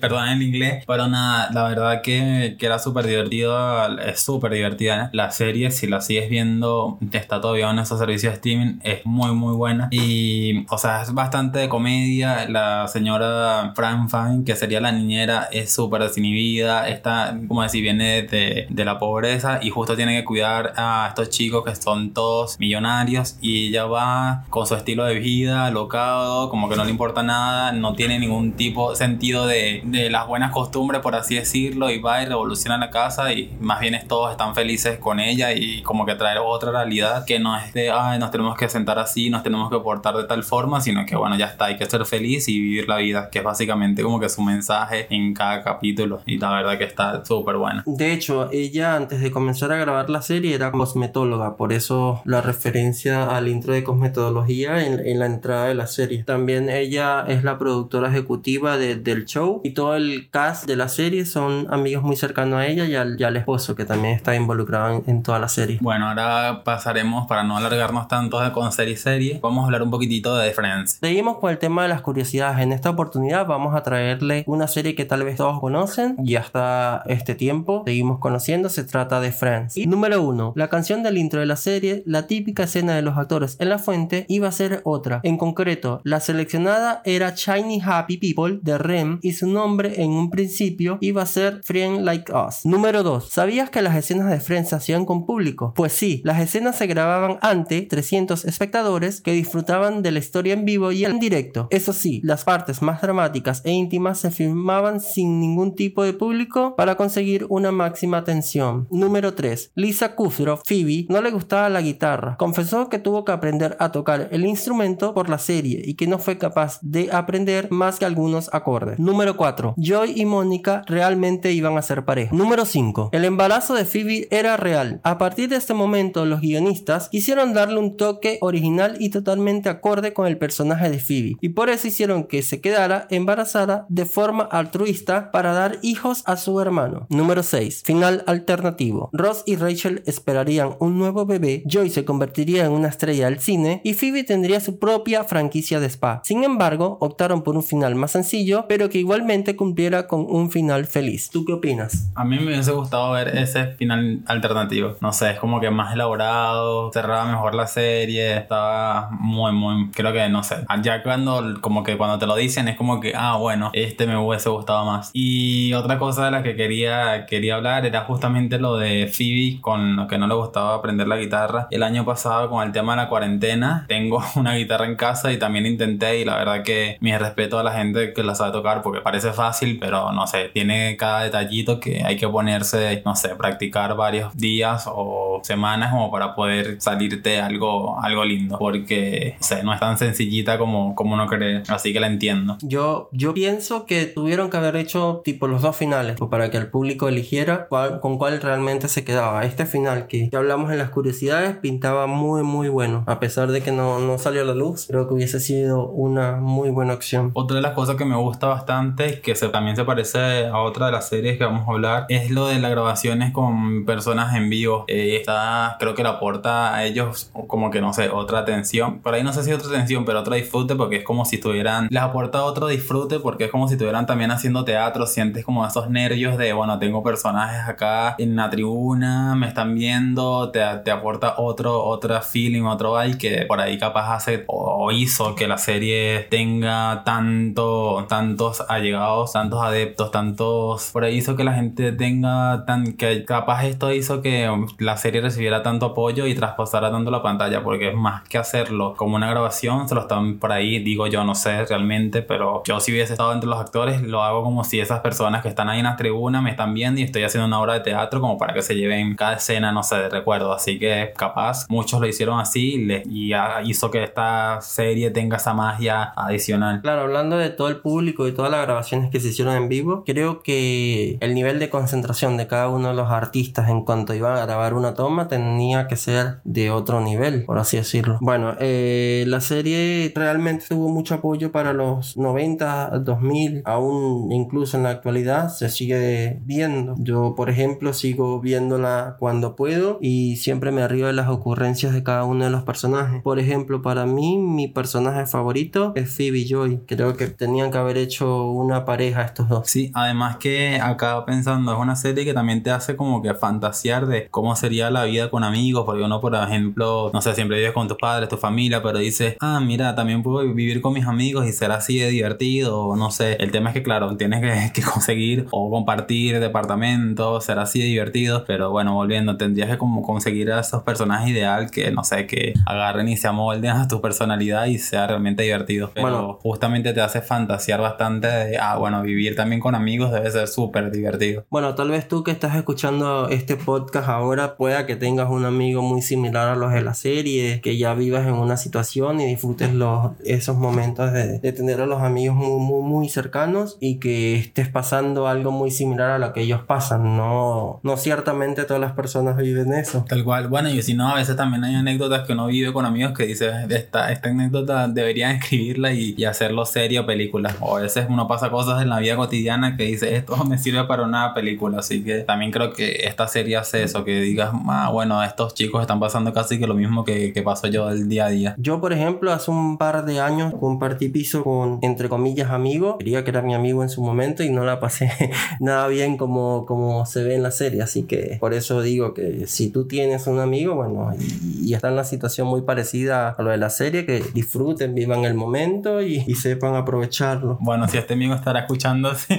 perdón 0.00 0.28
el 0.28 0.42
inglés, 0.42 0.84
pero 0.86 1.08
nada, 1.08 1.50
la 1.52 1.68
verdad 1.68 2.02
que, 2.02 2.56
que 2.58 2.66
era 2.66 2.78
súper 2.78 3.06
divertido, 3.06 3.98
es 3.98 4.20
súper 4.20 4.52
divertida 4.52 5.10
la 5.12 5.30
serie, 5.30 5.70
si 5.70 5.86
la 5.86 6.00
sigues 6.00 6.28
viendo, 6.28 6.98
está 7.12 7.40
todavía 7.40 7.70
en 7.70 7.78
esos 7.78 7.98
servicios 7.98 8.32
de 8.32 8.36
streaming, 8.36 8.78
es 8.82 9.04
muy 9.04 9.32
muy 9.32 9.54
buena. 9.54 9.88
Y, 9.90 10.66
o 10.70 10.78
sea, 10.78 11.02
es 11.02 11.12
bastante 11.12 11.58
de 11.58 11.68
comedia, 11.68 12.48
la 12.48 12.88
señora 12.88 13.72
Fran 13.74 14.08
Fine, 14.08 14.44
que 14.44 14.56
sería 14.56 14.80
la 14.80 14.92
niñera, 14.92 15.48
es 15.52 15.72
súper 15.72 16.02
desinhibida, 16.02 16.88
está, 16.88 17.36
como 17.46 17.62
decir, 17.62 17.82
viene 17.82 18.22
de, 18.22 18.66
de 18.68 18.84
la 18.84 18.98
pobreza 18.98 19.60
y 19.62 19.70
justo 19.70 19.96
tiene 19.96 20.16
que 20.18 20.24
cuidar 20.24 20.72
a 20.76 21.06
estos 21.08 21.30
chicos 21.30 21.64
que 21.64 21.74
son 21.74 22.07
todos 22.12 22.58
millonarios 22.58 23.36
y 23.40 23.68
ella 23.68 23.86
va 23.86 24.44
con 24.50 24.66
su 24.66 24.74
estilo 24.74 25.04
de 25.04 25.14
vida, 25.14 25.66
alocado, 25.66 26.50
como 26.50 26.68
que 26.68 26.76
no 26.76 26.84
le 26.84 26.90
importa 26.90 27.22
nada, 27.22 27.72
no 27.72 27.94
tiene 27.94 28.18
ningún 28.18 28.52
tipo 28.52 28.94
sentido 28.94 29.46
de, 29.46 29.82
de 29.84 30.10
las 30.10 30.26
buenas 30.26 30.52
costumbres, 30.52 31.00
por 31.00 31.14
así 31.14 31.36
decirlo, 31.36 31.90
y 31.90 31.98
va 31.98 32.22
y 32.22 32.26
revoluciona 32.26 32.78
la 32.78 32.90
casa 32.90 33.32
y 33.32 33.56
más 33.60 33.80
bien 33.80 33.98
todos 34.08 34.30
están 34.30 34.54
felices 34.54 34.98
con 34.98 35.20
ella 35.20 35.52
y 35.52 35.82
como 35.82 36.06
que 36.06 36.14
traer 36.14 36.38
otra 36.38 36.70
realidad 36.70 37.24
que 37.24 37.38
no 37.38 37.56
es 37.56 37.72
de, 37.72 37.90
ay, 37.90 38.18
nos 38.18 38.30
tenemos 38.30 38.56
que 38.56 38.68
sentar 38.68 38.98
así, 38.98 39.30
nos 39.30 39.42
tenemos 39.42 39.70
que 39.70 39.78
portar 39.78 40.16
de 40.16 40.24
tal 40.24 40.44
forma, 40.44 40.80
sino 40.80 41.04
que 41.06 41.16
bueno, 41.16 41.36
ya 41.36 41.46
está, 41.46 41.66
hay 41.66 41.76
que 41.76 41.86
ser 41.86 42.04
feliz 42.04 42.48
y 42.48 42.58
vivir 42.58 42.88
la 42.88 42.96
vida, 42.96 43.28
que 43.30 43.38
es 43.38 43.44
básicamente 43.44 44.02
como 44.02 44.20
que 44.20 44.28
su 44.28 44.42
mensaje 44.42 45.06
en 45.10 45.34
cada 45.34 45.62
capítulo 45.62 46.20
y 46.26 46.38
la 46.38 46.50
verdad 46.50 46.78
que 46.78 46.84
está 46.84 47.24
súper 47.24 47.56
buena. 47.56 47.82
De 47.86 48.12
hecho, 48.12 48.48
ella 48.52 48.96
antes 48.96 49.20
de 49.20 49.30
comenzar 49.30 49.72
a 49.72 49.76
grabar 49.76 50.10
la 50.10 50.22
serie 50.22 50.54
era 50.54 50.70
cosmetóloga, 50.72 51.56
por 51.56 51.72
eso 51.72 51.97
la 52.24 52.40
referencia 52.40 53.34
al 53.36 53.48
intro 53.48 53.72
de 53.74 53.84
cosmetología 53.84 54.84
en, 54.86 55.00
en 55.06 55.18
la 55.18 55.26
entrada 55.26 55.66
de 55.66 55.74
la 55.74 55.86
serie. 55.86 56.24
También 56.24 56.68
ella 56.68 57.24
es 57.26 57.44
la 57.44 57.58
productora 57.58 58.08
ejecutiva 58.08 58.76
de- 58.76 58.96
del 58.96 59.24
show 59.24 59.60
y 59.64 59.70
todo 59.70 59.94
el 59.96 60.28
cast 60.30 60.66
de 60.66 60.76
la 60.76 60.88
serie 60.88 61.24
son 61.26 61.66
amigos 61.70 62.02
muy 62.02 62.16
cercanos 62.16 62.58
a 62.60 62.66
ella 62.66 62.84
y 62.86 62.94
al, 62.94 63.20
y 63.20 63.24
al 63.24 63.36
esposo 63.36 63.74
que 63.74 63.84
también 63.84 64.14
está 64.14 64.34
involucrado 64.34 64.94
en, 64.94 65.02
en 65.06 65.22
toda 65.22 65.38
la 65.38 65.48
serie. 65.48 65.78
Bueno, 65.80 66.08
ahora 66.08 66.62
pasaremos 66.64 67.26
para 67.26 67.42
no 67.44 67.56
alargarnos 67.56 68.08
tanto 68.08 68.38
con 68.52 68.72
serie 68.72 68.94
y 68.94 68.96
serie, 68.96 69.38
vamos 69.42 69.62
a 69.62 69.66
hablar 69.66 69.82
un 69.82 69.90
poquitito 69.90 70.36
de 70.36 70.50
Friends. 70.52 70.98
Seguimos 71.00 71.38
con 71.38 71.50
el 71.50 71.58
tema 71.58 71.82
de 71.82 71.88
las 71.88 72.00
curiosidades. 72.02 72.58
En 72.60 72.72
esta 72.72 72.90
oportunidad 72.90 73.46
vamos 73.46 73.74
a 73.74 73.82
traerle 73.82 74.44
una 74.46 74.66
serie 74.68 74.94
que 74.94 75.04
tal 75.04 75.24
vez 75.24 75.36
todos 75.36 75.60
conocen 75.60 76.16
y 76.24 76.36
hasta 76.36 77.02
este 77.06 77.34
tiempo 77.34 77.82
seguimos 77.84 78.18
conociendo. 78.18 78.68
Se 78.68 78.84
trata 78.84 79.20
de 79.20 79.32
Friends. 79.32 79.76
Y 79.76 79.86
número 79.86 80.22
uno, 80.22 80.52
la 80.56 80.68
canción 80.68 81.02
del 81.02 81.18
intro 81.18 81.40
de 81.40 81.46
la 81.46 81.56
serie, 81.56 81.87
la 82.06 82.26
típica 82.26 82.64
escena 82.64 82.94
de 82.94 83.02
los 83.02 83.16
actores 83.16 83.56
en 83.58 83.68
la 83.68 83.78
fuente, 83.78 84.24
iba 84.28 84.48
a 84.48 84.52
ser 84.52 84.80
otra. 84.84 85.20
En 85.22 85.36
concreto, 85.36 86.00
la 86.04 86.20
seleccionada 86.20 87.02
era 87.04 87.34
Shiny 87.34 87.80
Happy 87.84 88.16
People 88.16 88.60
de 88.62 88.78
Rem 88.78 89.18
y 89.22 89.32
su 89.32 89.46
nombre 89.46 90.02
en 90.02 90.10
un 90.10 90.30
principio 90.30 90.98
iba 91.00 91.22
a 91.22 91.26
ser 91.26 91.60
Friend 91.64 92.04
Like 92.04 92.32
Us. 92.32 92.64
Número 92.64 93.02
2. 93.02 93.28
¿Sabías 93.30 93.70
que 93.70 93.82
las 93.82 93.96
escenas 93.96 94.30
de 94.30 94.40
Friends 94.40 94.70
se 94.70 94.76
hacían 94.76 95.04
con 95.04 95.26
público? 95.26 95.72
Pues 95.74 95.92
sí, 95.92 96.22
las 96.24 96.40
escenas 96.40 96.76
se 96.76 96.86
grababan 96.86 97.38
ante 97.42 97.82
300 97.82 98.44
espectadores 98.44 99.20
que 99.20 99.32
disfrutaban 99.32 100.02
de 100.02 100.12
la 100.12 100.18
historia 100.18 100.54
en 100.54 100.64
vivo 100.64 100.92
y 100.92 101.04
en 101.04 101.18
directo. 101.18 101.68
Eso 101.70 101.92
sí, 101.92 102.20
las 102.24 102.44
partes 102.44 102.82
más 102.82 103.00
dramáticas 103.00 103.62
e 103.64 103.72
íntimas 103.72 104.18
se 104.18 104.30
filmaban 104.30 105.00
sin 105.00 105.40
ningún 105.40 105.74
tipo 105.74 106.02
de 106.02 106.12
público 106.12 106.74
para 106.76 106.96
conseguir 106.96 107.46
una 107.48 107.72
máxima 107.72 108.18
atención. 108.18 108.86
Número 108.90 109.34
3. 109.34 109.72
Lisa 109.74 110.14
Kudrow, 110.14 110.60
Phoebe, 110.64 111.06
no 111.08 111.20
le 111.20 111.30
gustaba 111.30 111.68
la 111.68 111.77
guitarra. 111.80 112.36
Confesó 112.36 112.88
que 112.88 112.98
tuvo 112.98 113.24
que 113.24 113.32
aprender 113.32 113.76
a 113.80 113.92
tocar 113.92 114.28
el 114.30 114.44
instrumento 114.44 115.14
por 115.14 115.28
la 115.28 115.38
serie 115.38 115.82
y 115.84 115.94
que 115.94 116.06
no 116.06 116.18
fue 116.18 116.38
capaz 116.38 116.78
de 116.82 117.10
aprender 117.12 117.70
más 117.70 117.98
que 117.98 118.04
algunos 118.04 118.50
acordes. 118.52 118.98
Número 118.98 119.36
4. 119.36 119.74
Joy 119.76 120.12
y 120.16 120.24
Mónica 120.24 120.82
realmente 120.86 121.52
iban 121.52 121.76
a 121.78 121.82
ser 121.82 122.04
pareja. 122.04 122.34
Número 122.34 122.64
5. 122.64 123.10
El 123.12 123.24
embarazo 123.24 123.74
de 123.74 123.84
Phoebe 123.84 124.28
era 124.30 124.56
real. 124.56 125.00
A 125.04 125.18
partir 125.18 125.48
de 125.48 125.56
este 125.56 125.74
momento, 125.74 126.24
los 126.24 126.40
guionistas 126.40 127.08
quisieron 127.08 127.54
darle 127.54 127.78
un 127.78 127.96
toque 127.96 128.38
original 128.40 128.96
y 128.98 129.10
totalmente 129.10 129.68
acorde 129.68 130.12
con 130.12 130.26
el 130.26 130.38
personaje 130.38 130.90
de 130.90 130.98
Phoebe, 130.98 131.36
y 131.40 131.50
por 131.50 131.68
eso 131.68 131.88
hicieron 131.88 132.24
que 132.24 132.42
se 132.42 132.60
quedara 132.60 133.06
embarazada 133.10 133.86
de 133.88 134.04
forma 134.04 134.44
altruista 134.44 135.30
para 135.30 135.52
dar 135.52 135.78
hijos 135.82 136.22
a 136.26 136.36
su 136.36 136.60
hermano. 136.60 137.06
Número 137.10 137.42
6. 137.42 137.82
Final 137.84 138.24
alternativo. 138.26 139.10
Ross 139.12 139.42
y 139.46 139.56
Rachel 139.56 140.02
esperarían 140.06 140.76
un 140.78 140.98
nuevo 140.98 141.26
bebé, 141.26 141.62
Joy 141.68 141.90
se 141.90 142.04
convertiría 142.04 142.64
en 142.64 142.72
una 142.72 142.88
estrella 142.88 143.26
del 143.26 143.40
cine 143.40 143.80
y 143.84 143.92
Phoebe 143.92 144.24
tendría 144.24 144.60
su 144.60 144.78
propia 144.78 145.24
franquicia 145.24 145.80
de 145.80 145.86
spa. 145.86 146.22
Sin 146.24 146.44
embargo, 146.44 146.96
optaron 147.00 147.42
por 147.42 147.56
un 147.56 147.62
final 147.62 147.94
más 147.94 148.12
sencillo, 148.12 148.64
pero 148.68 148.88
que 148.88 148.98
igualmente 148.98 149.54
cumpliera 149.54 150.06
con 150.06 150.24
un 150.28 150.50
final 150.50 150.86
feliz. 150.86 151.30
¿Tú 151.30 151.44
qué 151.44 151.52
opinas? 151.52 152.10
A 152.14 152.24
mí 152.24 152.38
me 152.38 152.46
hubiese 152.46 152.72
gustado 152.72 153.12
ver 153.12 153.36
ese 153.36 153.66
final 153.72 154.22
alternativo. 154.26 154.96
No 155.00 155.12
sé, 155.12 155.32
es 155.32 155.38
como 155.38 155.60
que 155.60 155.70
más 155.70 155.92
elaborado, 155.92 156.90
cerraba 156.92 157.26
mejor 157.30 157.54
la 157.54 157.66
serie, 157.66 158.38
estaba 158.38 159.10
muy, 159.10 159.52
muy, 159.52 159.90
creo 159.90 160.12
que 160.12 160.28
no 160.28 160.42
sé. 160.42 160.56
Ya 160.82 161.02
cuando, 161.02 161.60
como 161.60 161.82
que 161.82 161.98
cuando 161.98 162.18
te 162.18 162.26
lo 162.26 162.36
dicen 162.36 162.68
es 162.68 162.76
como 162.76 163.00
que, 163.00 163.12
ah, 163.14 163.36
bueno, 163.36 163.70
este 163.74 164.06
me 164.06 164.16
hubiese 164.16 164.48
gustado 164.48 164.84
más. 164.86 165.10
Y 165.12 165.72
otra 165.74 165.98
cosa 165.98 166.24
de 166.24 166.30
la 166.30 166.42
que 166.42 166.56
quería, 166.56 167.26
quería 167.26 167.56
hablar 167.56 167.84
era 167.84 168.04
justamente 168.04 168.58
lo 168.58 168.76
de 168.76 169.06
Phoebe 169.06 169.60
con 169.60 169.96
lo 169.96 170.06
que 170.06 170.18
no 170.18 170.26
le 170.26 170.34
gustaba 170.34 170.74
aprender 170.74 171.06
la 171.08 171.16
guitarra. 171.18 171.57
El 171.70 171.82
año 171.82 172.04
pasado 172.04 172.48
con 172.50 172.64
el 172.66 172.72
tema 172.72 172.92
de 172.92 173.02
la 173.02 173.08
cuarentena, 173.08 173.84
tengo 173.88 174.22
una 174.36 174.54
guitarra 174.54 174.86
en 174.86 174.96
casa 174.96 175.32
y 175.32 175.38
también 175.38 175.66
intenté 175.66 176.20
y 176.20 176.24
la 176.24 176.36
verdad 176.36 176.62
que 176.62 176.96
mi 177.00 177.16
respeto 177.16 177.58
a 177.58 177.62
la 177.62 177.72
gente 177.72 178.12
que 178.12 178.22
la 178.22 178.34
sabe 178.34 178.52
tocar 178.52 178.82
porque 178.82 179.00
parece 179.00 179.32
fácil, 179.32 179.78
pero 179.80 180.12
no 180.12 180.26
sé, 180.26 180.50
tiene 180.52 180.96
cada 180.96 181.22
detallito 181.24 181.80
que 181.80 182.02
hay 182.04 182.16
que 182.16 182.28
ponerse, 182.28 183.02
no 183.04 183.14
sé, 183.16 183.30
practicar 183.36 183.96
varios 183.96 184.36
días 184.36 184.84
o 184.86 185.40
semanas 185.42 185.90
como 185.92 186.10
para 186.10 186.34
poder 186.34 186.80
salirte 186.80 187.40
algo, 187.40 187.98
algo 188.02 188.24
lindo, 188.24 188.58
porque 188.58 189.36
no, 189.40 189.46
sé, 189.46 189.62
no 189.62 189.72
es 189.74 189.80
tan 189.80 189.98
sencillita 189.98 190.58
como, 190.58 190.94
como 190.94 191.14
uno 191.14 191.26
cree, 191.26 191.62
así 191.68 191.92
que 191.92 192.00
la 192.00 192.06
entiendo. 192.06 192.56
Yo, 192.62 193.08
yo 193.12 193.34
pienso 193.34 193.86
que 193.86 194.06
tuvieron 194.06 194.50
que 194.50 194.56
haber 194.56 194.76
hecho 194.76 195.22
tipo 195.24 195.46
los 195.48 195.62
dos 195.62 195.76
finales 195.76 196.16
para 196.30 196.50
que 196.50 196.56
el 196.56 196.68
público 196.68 197.08
eligiera 197.08 197.66
cuál- 197.68 198.00
con 198.00 198.18
cuál 198.18 198.40
realmente 198.40 198.88
se 198.88 199.04
quedaba. 199.04 199.44
Este 199.44 199.66
final 199.66 200.06
que 200.06 200.28
ya 200.30 200.38
hablamos 200.38 200.70
en 200.72 200.78
las 200.78 200.90
curiosidades 200.90 201.47
pintaba 201.56 202.06
muy 202.06 202.42
muy 202.42 202.68
bueno. 202.68 203.04
A 203.06 203.20
pesar 203.20 203.50
de 203.50 203.62
que 203.62 203.72
no, 203.72 203.98
no 203.98 204.18
salió 204.18 204.42
a 204.42 204.44
la 204.44 204.54
luz, 204.54 204.86
creo 204.88 205.06
que 205.08 205.14
hubiese 205.14 205.40
sido 205.40 205.88
una 205.88 206.36
muy 206.36 206.70
buena 206.70 206.94
opción. 206.94 207.30
Otra 207.34 207.56
de 207.56 207.62
las 207.62 207.72
cosas 207.72 207.96
que 207.96 208.04
me 208.04 208.16
gusta 208.16 208.46
bastante, 208.46 209.20
que 209.20 209.34
se, 209.34 209.48
también 209.48 209.76
se 209.76 209.84
parece 209.84 210.46
a 210.46 210.58
otra 210.60 210.86
de 210.86 210.92
las 210.92 211.08
series 211.08 211.38
que 211.38 211.44
vamos 211.44 211.66
a 211.68 211.72
hablar, 211.72 212.06
es 212.08 212.30
lo 212.30 212.46
de 212.46 212.58
las 212.58 212.70
grabaciones 212.70 213.32
con 213.32 213.84
personas 213.84 214.34
en 214.34 214.48
vivo. 214.50 214.84
Eh, 214.88 215.16
está, 215.16 215.76
creo 215.78 215.94
que 215.94 216.02
le 216.02 216.08
aporta 216.08 216.74
a 216.74 216.84
ellos 216.84 217.30
como 217.46 217.70
que 217.70 217.80
no 217.80 217.92
sé, 217.92 218.08
otra 218.10 218.40
atención. 218.40 219.00
Por 219.00 219.14
ahí 219.14 219.22
no 219.22 219.32
sé 219.32 219.42
si 219.42 219.52
otra 219.52 219.68
atención, 219.68 220.04
pero 220.04 220.20
otro 220.20 220.34
disfrute 220.34 220.74
porque 220.74 220.96
es 220.96 221.04
como 221.04 221.24
si 221.24 221.36
estuvieran, 221.36 221.88
les 221.90 222.02
aporta 222.02 222.44
otro 222.44 222.66
disfrute 222.68 223.20
porque 223.20 223.44
es 223.44 223.50
como 223.50 223.68
si 223.68 223.74
estuvieran 223.74 224.06
también 224.06 224.30
haciendo 224.30 224.64
teatro, 224.64 225.06
sientes 225.06 225.44
como 225.44 225.66
esos 225.66 225.90
nervios 225.90 226.36
de, 226.38 226.52
bueno, 226.52 226.78
tengo 226.78 227.02
personajes 227.02 227.68
acá 227.68 228.14
en 228.18 228.36
la 228.36 228.50
tribuna, 228.50 229.34
me 229.34 229.48
están 229.48 229.74
viendo, 229.74 230.50
te, 230.50 230.60
te 230.84 230.90
aporta 230.90 231.34
otro, 231.38 231.84
otro 231.84 232.20
feeling, 232.22 232.62
otro 232.62 232.98
vibe 232.98 233.18
que 233.18 233.46
por 233.46 233.60
ahí 233.60 233.78
capaz 233.78 234.14
hace 234.14 234.44
o 234.46 234.90
hizo 234.92 235.34
que 235.34 235.48
la 235.48 235.58
serie 235.58 236.26
tenga 236.30 237.02
tanto, 237.04 238.06
tantos 238.08 238.64
allegados, 238.68 239.32
tantos 239.32 239.62
adeptos, 239.62 240.10
tantos, 240.10 240.90
por 240.92 241.04
ahí 241.04 241.16
hizo 241.16 241.36
que 241.36 241.44
la 241.44 241.54
gente 241.54 241.92
tenga 241.92 242.64
tan, 242.66 242.94
que 242.94 243.24
capaz 243.24 243.64
esto 243.64 243.92
hizo 243.92 244.22
que 244.22 244.50
la 244.78 244.96
serie 244.96 245.20
recibiera 245.20 245.62
tanto 245.62 245.86
apoyo 245.86 246.26
y 246.26 246.34
traspasara 246.34 246.90
tanto 246.90 247.10
la 247.10 247.22
pantalla, 247.22 247.62
porque 247.62 247.90
es 247.90 247.94
más 247.94 248.22
que 248.28 248.38
hacerlo 248.38 248.94
como 248.96 249.16
una 249.16 249.30
grabación, 249.30 249.88
se 249.88 249.94
lo 249.94 250.02
están 250.02 250.38
por 250.38 250.52
ahí, 250.52 250.78
digo 250.80 251.06
yo, 251.06 251.24
no 251.24 251.34
sé 251.34 251.64
realmente, 251.66 252.22
pero 252.22 252.62
yo 252.64 252.80
si 252.80 252.92
hubiese 252.92 253.12
estado 253.12 253.32
entre 253.32 253.48
los 253.48 253.58
actores, 253.58 254.02
lo 254.02 254.22
hago 254.22 254.42
como 254.42 254.64
si 254.64 254.80
esas 254.80 255.00
personas 255.00 255.42
que 255.42 255.48
están 255.48 255.68
ahí 255.68 255.78
en 255.78 255.84
la 255.84 255.96
tribuna 255.96 256.40
me 256.40 256.50
están 256.50 256.74
viendo 256.74 257.00
y 257.00 257.04
estoy 257.04 257.24
haciendo 257.24 257.46
una 257.46 257.60
obra 257.60 257.74
de 257.74 257.80
teatro 257.80 258.20
como 258.20 258.38
para 258.38 258.54
que 258.54 258.62
se 258.62 258.74
lleven 258.74 259.16
cada 259.16 259.34
escena, 259.34 259.72
no 259.72 259.82
sé, 259.82 259.96
de 259.96 260.08
recuerdo, 260.08 260.52
así 260.52 260.78
que 260.78 261.12
capaz 261.18 261.66
muchos 261.68 262.00
lo 262.00 262.06
hicieron 262.06 262.40
así 262.40 262.74
y, 262.76 262.84
le- 262.86 263.02
y 263.06 263.32
hizo 263.64 263.90
que 263.90 264.02
esta 264.04 264.60
serie 264.62 265.10
tenga 265.10 265.36
esa 265.36 265.52
magia 265.52 266.12
adicional. 266.16 266.80
Claro, 266.80 267.02
hablando 267.02 267.36
de 267.36 267.50
todo 267.50 267.68
el 267.68 267.76
público 267.80 268.26
y 268.26 268.32
todas 268.32 268.50
las 268.50 268.62
grabaciones 268.62 269.10
que 269.10 269.20
se 269.20 269.28
hicieron 269.28 269.54
en 269.56 269.68
vivo, 269.68 270.04
creo 270.06 270.40
que 270.42 271.18
el 271.20 271.34
nivel 271.34 271.58
de 271.58 271.68
concentración 271.68 272.36
de 272.38 272.46
cada 272.46 272.68
uno 272.70 272.88
de 272.88 272.94
los 272.94 273.10
artistas 273.10 273.68
en 273.68 273.84
cuanto 273.84 274.14
iban 274.14 274.36
a 274.38 274.46
grabar 274.46 274.72
una 274.74 274.94
toma 274.94 275.28
tenía 275.28 275.86
que 275.88 275.96
ser 275.96 276.38
de 276.44 276.70
otro 276.70 277.00
nivel, 277.00 277.44
por 277.44 277.58
así 277.58 277.76
decirlo. 277.76 278.18
Bueno, 278.22 278.54
eh, 278.60 279.24
la 279.26 279.40
serie 279.40 280.12
realmente 280.14 280.64
tuvo 280.68 280.88
mucho 280.88 281.16
apoyo 281.16 281.52
para 281.52 281.72
los 281.72 282.16
90, 282.16 282.98
2000, 283.00 283.62
aún 283.64 284.30
incluso 284.32 284.76
en 284.76 284.84
la 284.84 284.90
actualidad 284.90 285.48
se 285.48 285.68
sigue 285.68 286.38
viendo. 286.44 286.94
Yo, 286.98 287.34
por 287.36 287.50
ejemplo, 287.50 287.92
sigo 287.92 288.40
viéndola 288.40 289.16
cuando 289.18 289.56
puedo 289.56 289.98
y 290.00 290.36
siempre 290.36 290.70
me 290.70 290.86
río 290.86 291.07
las 291.12 291.28
ocurrencias 291.28 291.92
de 291.92 292.02
cada 292.02 292.24
uno 292.24 292.44
de 292.44 292.50
los 292.50 292.62
personajes. 292.62 293.22
Por 293.22 293.38
ejemplo, 293.38 293.82
para 293.82 294.06
mí, 294.06 294.38
mi 294.38 294.68
personaje 294.68 295.26
favorito 295.26 295.92
es 295.94 296.14
Phoebe 296.14 296.44
Joy. 296.46 296.80
Creo 296.86 297.16
que 297.16 297.26
tenían 297.26 297.70
que 297.70 297.78
haber 297.78 297.96
hecho 297.96 298.50
una 298.50 298.84
pareja 298.84 299.22
estos 299.22 299.48
dos. 299.48 299.68
Sí, 299.68 299.90
además 299.94 300.36
que 300.36 300.80
acá 300.80 301.24
pensando, 301.24 301.72
es 301.72 301.78
una 301.78 301.96
serie 301.96 302.24
que 302.24 302.34
también 302.34 302.62
te 302.62 302.70
hace 302.70 302.96
como 302.96 303.22
que 303.22 303.34
fantasear 303.34 304.06
de 304.06 304.28
cómo 304.30 304.54
sería 304.56 304.90
la 304.90 305.04
vida 305.04 305.30
con 305.30 305.44
amigos, 305.44 305.84
porque 305.84 306.02
uno, 306.02 306.20
por 306.20 306.34
ejemplo, 306.34 307.10
no 307.12 307.20
sé, 307.20 307.34
siempre 307.34 307.58
vives 307.58 307.72
con 307.72 307.88
tus 307.88 307.98
padres, 307.98 308.28
tu 308.28 308.36
familia, 308.36 308.82
pero 308.82 308.98
dices, 308.98 309.36
ah, 309.40 309.60
mira, 309.60 309.94
también 309.94 310.22
puedo 310.22 310.44
vivir 310.52 310.80
con 310.80 310.92
mis 310.94 311.06
amigos 311.06 311.46
y 311.46 311.52
ser 311.52 311.72
así 311.72 311.98
de 311.98 312.08
divertido, 312.10 312.80
o 312.80 312.96
no 312.96 313.10
sé. 313.10 313.34
El 313.40 313.50
tema 313.50 313.70
es 313.70 313.74
que, 313.74 313.82
claro, 313.82 314.16
tienes 314.16 314.40
que, 314.40 314.72
que 314.80 314.82
conseguir 314.82 315.46
o 315.50 315.70
compartir 315.70 316.40
departamentos, 316.40 317.44
ser 317.44 317.58
así 317.58 317.80
de 317.80 317.86
divertido, 317.86 318.44
pero 318.46 318.70
bueno, 318.70 318.94
volviendo, 318.94 319.36
tendrías 319.36 319.70
que 319.70 319.78
como 319.78 320.02
conseguir 320.02 320.52
a 320.52 320.60
esos 320.60 320.82
personajes 320.82 320.97
ideal 321.26 321.70
que, 321.70 321.90
no 321.90 322.04
sé, 322.04 322.26
que 322.26 322.54
agarren 322.66 323.08
y 323.08 323.16
se 323.16 323.28
amolden 323.28 323.70
a 323.70 323.88
tu 323.88 324.00
personalidad 324.00 324.66
y 324.66 324.78
sea 324.78 325.06
realmente 325.06 325.42
divertido. 325.42 325.90
Pero 325.94 326.08
bueno. 326.08 326.38
justamente 326.42 326.92
te 326.92 327.00
hace 327.00 327.20
fantasear 327.20 327.80
bastante 327.80 328.28
de, 328.28 328.58
ah, 328.58 328.76
bueno, 328.76 329.02
vivir 329.02 329.36
también 329.36 329.60
con 329.60 329.74
amigos 329.74 330.12
debe 330.12 330.30
ser 330.30 330.48
súper 330.48 330.90
divertido. 330.90 331.44
Bueno, 331.50 331.74
tal 331.74 331.90
vez 331.90 332.08
tú 332.08 332.24
que 332.24 332.30
estás 332.30 332.56
escuchando 332.56 333.28
este 333.28 333.56
podcast 333.56 334.08
ahora 334.08 334.56
pueda 334.56 334.86
que 334.86 334.96
tengas 334.96 335.28
un 335.30 335.44
amigo 335.44 335.82
muy 335.82 336.02
similar 336.02 336.48
a 336.48 336.56
los 336.56 336.72
de 336.72 336.82
la 336.82 336.94
serie, 336.94 337.60
que 337.60 337.76
ya 337.76 337.94
vivas 337.94 338.26
en 338.26 338.34
una 338.34 338.56
situación 338.56 339.20
y 339.20 339.26
disfrutes 339.26 339.72
los, 339.72 340.12
esos 340.24 340.56
momentos 340.56 341.12
de, 341.12 341.38
de 341.38 341.52
tener 341.52 341.80
a 341.80 341.86
los 341.86 342.02
amigos 342.02 342.36
muy, 342.36 342.60
muy, 342.60 342.82
muy 342.82 343.08
cercanos 343.08 343.76
y 343.80 343.98
que 343.98 344.36
estés 344.36 344.68
pasando 344.68 345.28
algo 345.28 345.50
muy 345.50 345.70
similar 345.70 346.10
a 346.10 346.18
lo 346.18 346.32
que 346.32 346.42
ellos 346.42 346.62
pasan. 346.66 347.16
No, 347.16 347.80
no 347.82 347.96
ciertamente 347.96 348.64
todas 348.64 348.80
las 348.80 348.92
personas 348.92 349.36
viven 349.36 349.72
eso. 349.72 350.04
Tal 350.08 350.24
cual. 350.24 350.48
Bueno, 350.48 350.68
y 350.68 350.82
si 350.88 350.94
no, 350.94 351.06
a 351.06 351.16
veces 351.16 351.36
también 351.36 351.62
hay 351.64 351.74
anécdotas 351.74 352.26
que 352.26 352.32
uno 352.32 352.46
vive 352.46 352.72
con 352.72 352.86
amigos 352.86 353.12
que 353.12 353.26
dice, 353.26 353.50
esta, 353.68 354.10
esta 354.10 354.30
anécdota 354.30 354.88
deberían 354.88 355.32
escribirla 355.32 355.92
y, 355.92 356.14
y 356.16 356.24
hacerlo 356.24 356.64
serie 356.64 357.00
o 357.00 357.04
película. 357.04 357.54
O 357.60 357.76
a 357.76 357.82
veces 357.82 358.06
uno 358.08 358.26
pasa 358.26 358.48
cosas 358.48 358.80
en 358.80 358.88
la 358.88 358.98
vida 358.98 359.14
cotidiana 359.14 359.76
que 359.76 359.82
dice, 359.82 360.16
esto 360.16 360.42
me 360.46 360.56
sirve 360.56 360.84
para 360.84 361.02
una 361.02 361.34
película. 361.34 361.80
Así 361.80 362.02
que 362.02 362.20
también 362.20 362.52
creo 362.52 362.72
que 362.72 363.02
esta 363.04 363.28
serie 363.28 363.58
hace 363.58 363.82
eso, 363.82 364.02
que 364.02 364.18
digas, 364.22 364.50
ah, 364.66 364.88
bueno, 364.90 365.22
estos 365.22 365.52
chicos 365.52 365.82
están 365.82 366.00
pasando 366.00 366.32
casi 366.32 366.58
que 366.58 366.66
lo 366.66 366.72
mismo 366.72 367.04
que, 367.04 367.34
que 367.34 367.42
paso 367.42 367.66
yo 367.66 367.90
el 367.90 368.08
día 368.08 368.24
a 368.24 368.30
día. 368.30 368.54
Yo, 368.56 368.80
por 368.80 368.94
ejemplo, 368.94 369.30
hace 369.32 369.50
un 369.50 369.76
par 369.76 370.06
de 370.06 370.20
años 370.20 370.54
compartí 370.58 371.10
piso 371.10 371.44
con, 371.44 371.80
entre 371.82 372.08
comillas, 372.08 372.50
amigo. 372.50 372.96
Quería 372.96 373.24
que 373.24 373.30
era 373.30 373.42
mi 373.42 373.52
amigo 373.52 373.82
en 373.82 373.90
su 373.90 374.02
momento 374.02 374.42
y 374.42 374.48
no 374.48 374.64
la 374.64 374.80
pasé 374.80 375.10
nada 375.60 375.86
bien 375.88 376.16
como, 376.16 376.64
como 376.64 377.04
se 377.04 377.24
ve 377.24 377.34
en 377.34 377.42
la 377.42 377.50
serie. 377.50 377.82
Así 377.82 378.04
que 378.04 378.38
por 378.40 378.54
eso 378.54 378.80
digo 378.80 379.12
que 379.12 379.46
si 379.46 379.68
tú 379.68 379.86
tienes 379.86 380.26
un 380.26 380.38
amigo, 380.40 380.77
bueno, 380.78 381.10
y, 381.18 381.70
y 381.70 381.74
está 381.74 381.88
en 381.88 381.96
la 381.96 382.04
situación 382.04 382.46
muy 382.46 382.62
parecida 382.62 383.30
a 383.30 383.42
lo 383.42 383.50
de 383.50 383.56
la 383.56 383.68
serie, 383.68 384.06
que 384.06 384.22
disfruten, 384.32 384.94
vivan 384.94 385.24
el 385.24 385.34
momento 385.34 386.00
y, 386.00 386.22
y 386.26 386.34
sepan 386.36 386.76
aprovecharlo. 386.76 387.58
Bueno, 387.60 387.88
si 387.88 387.98
este 387.98 388.14
amigo 388.14 388.34
estará 388.34 388.60
escuchando, 388.60 389.12
sí. 389.16 389.38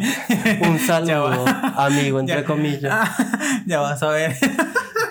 un 0.62 0.80
saludo, 0.80 1.46
amigo, 1.78 2.20
entre 2.20 2.42
ya, 2.42 2.44
comillas. 2.44 3.10
Ya 3.66 3.80
vas 3.80 4.02
a 4.04 4.10
ver. 4.10 4.36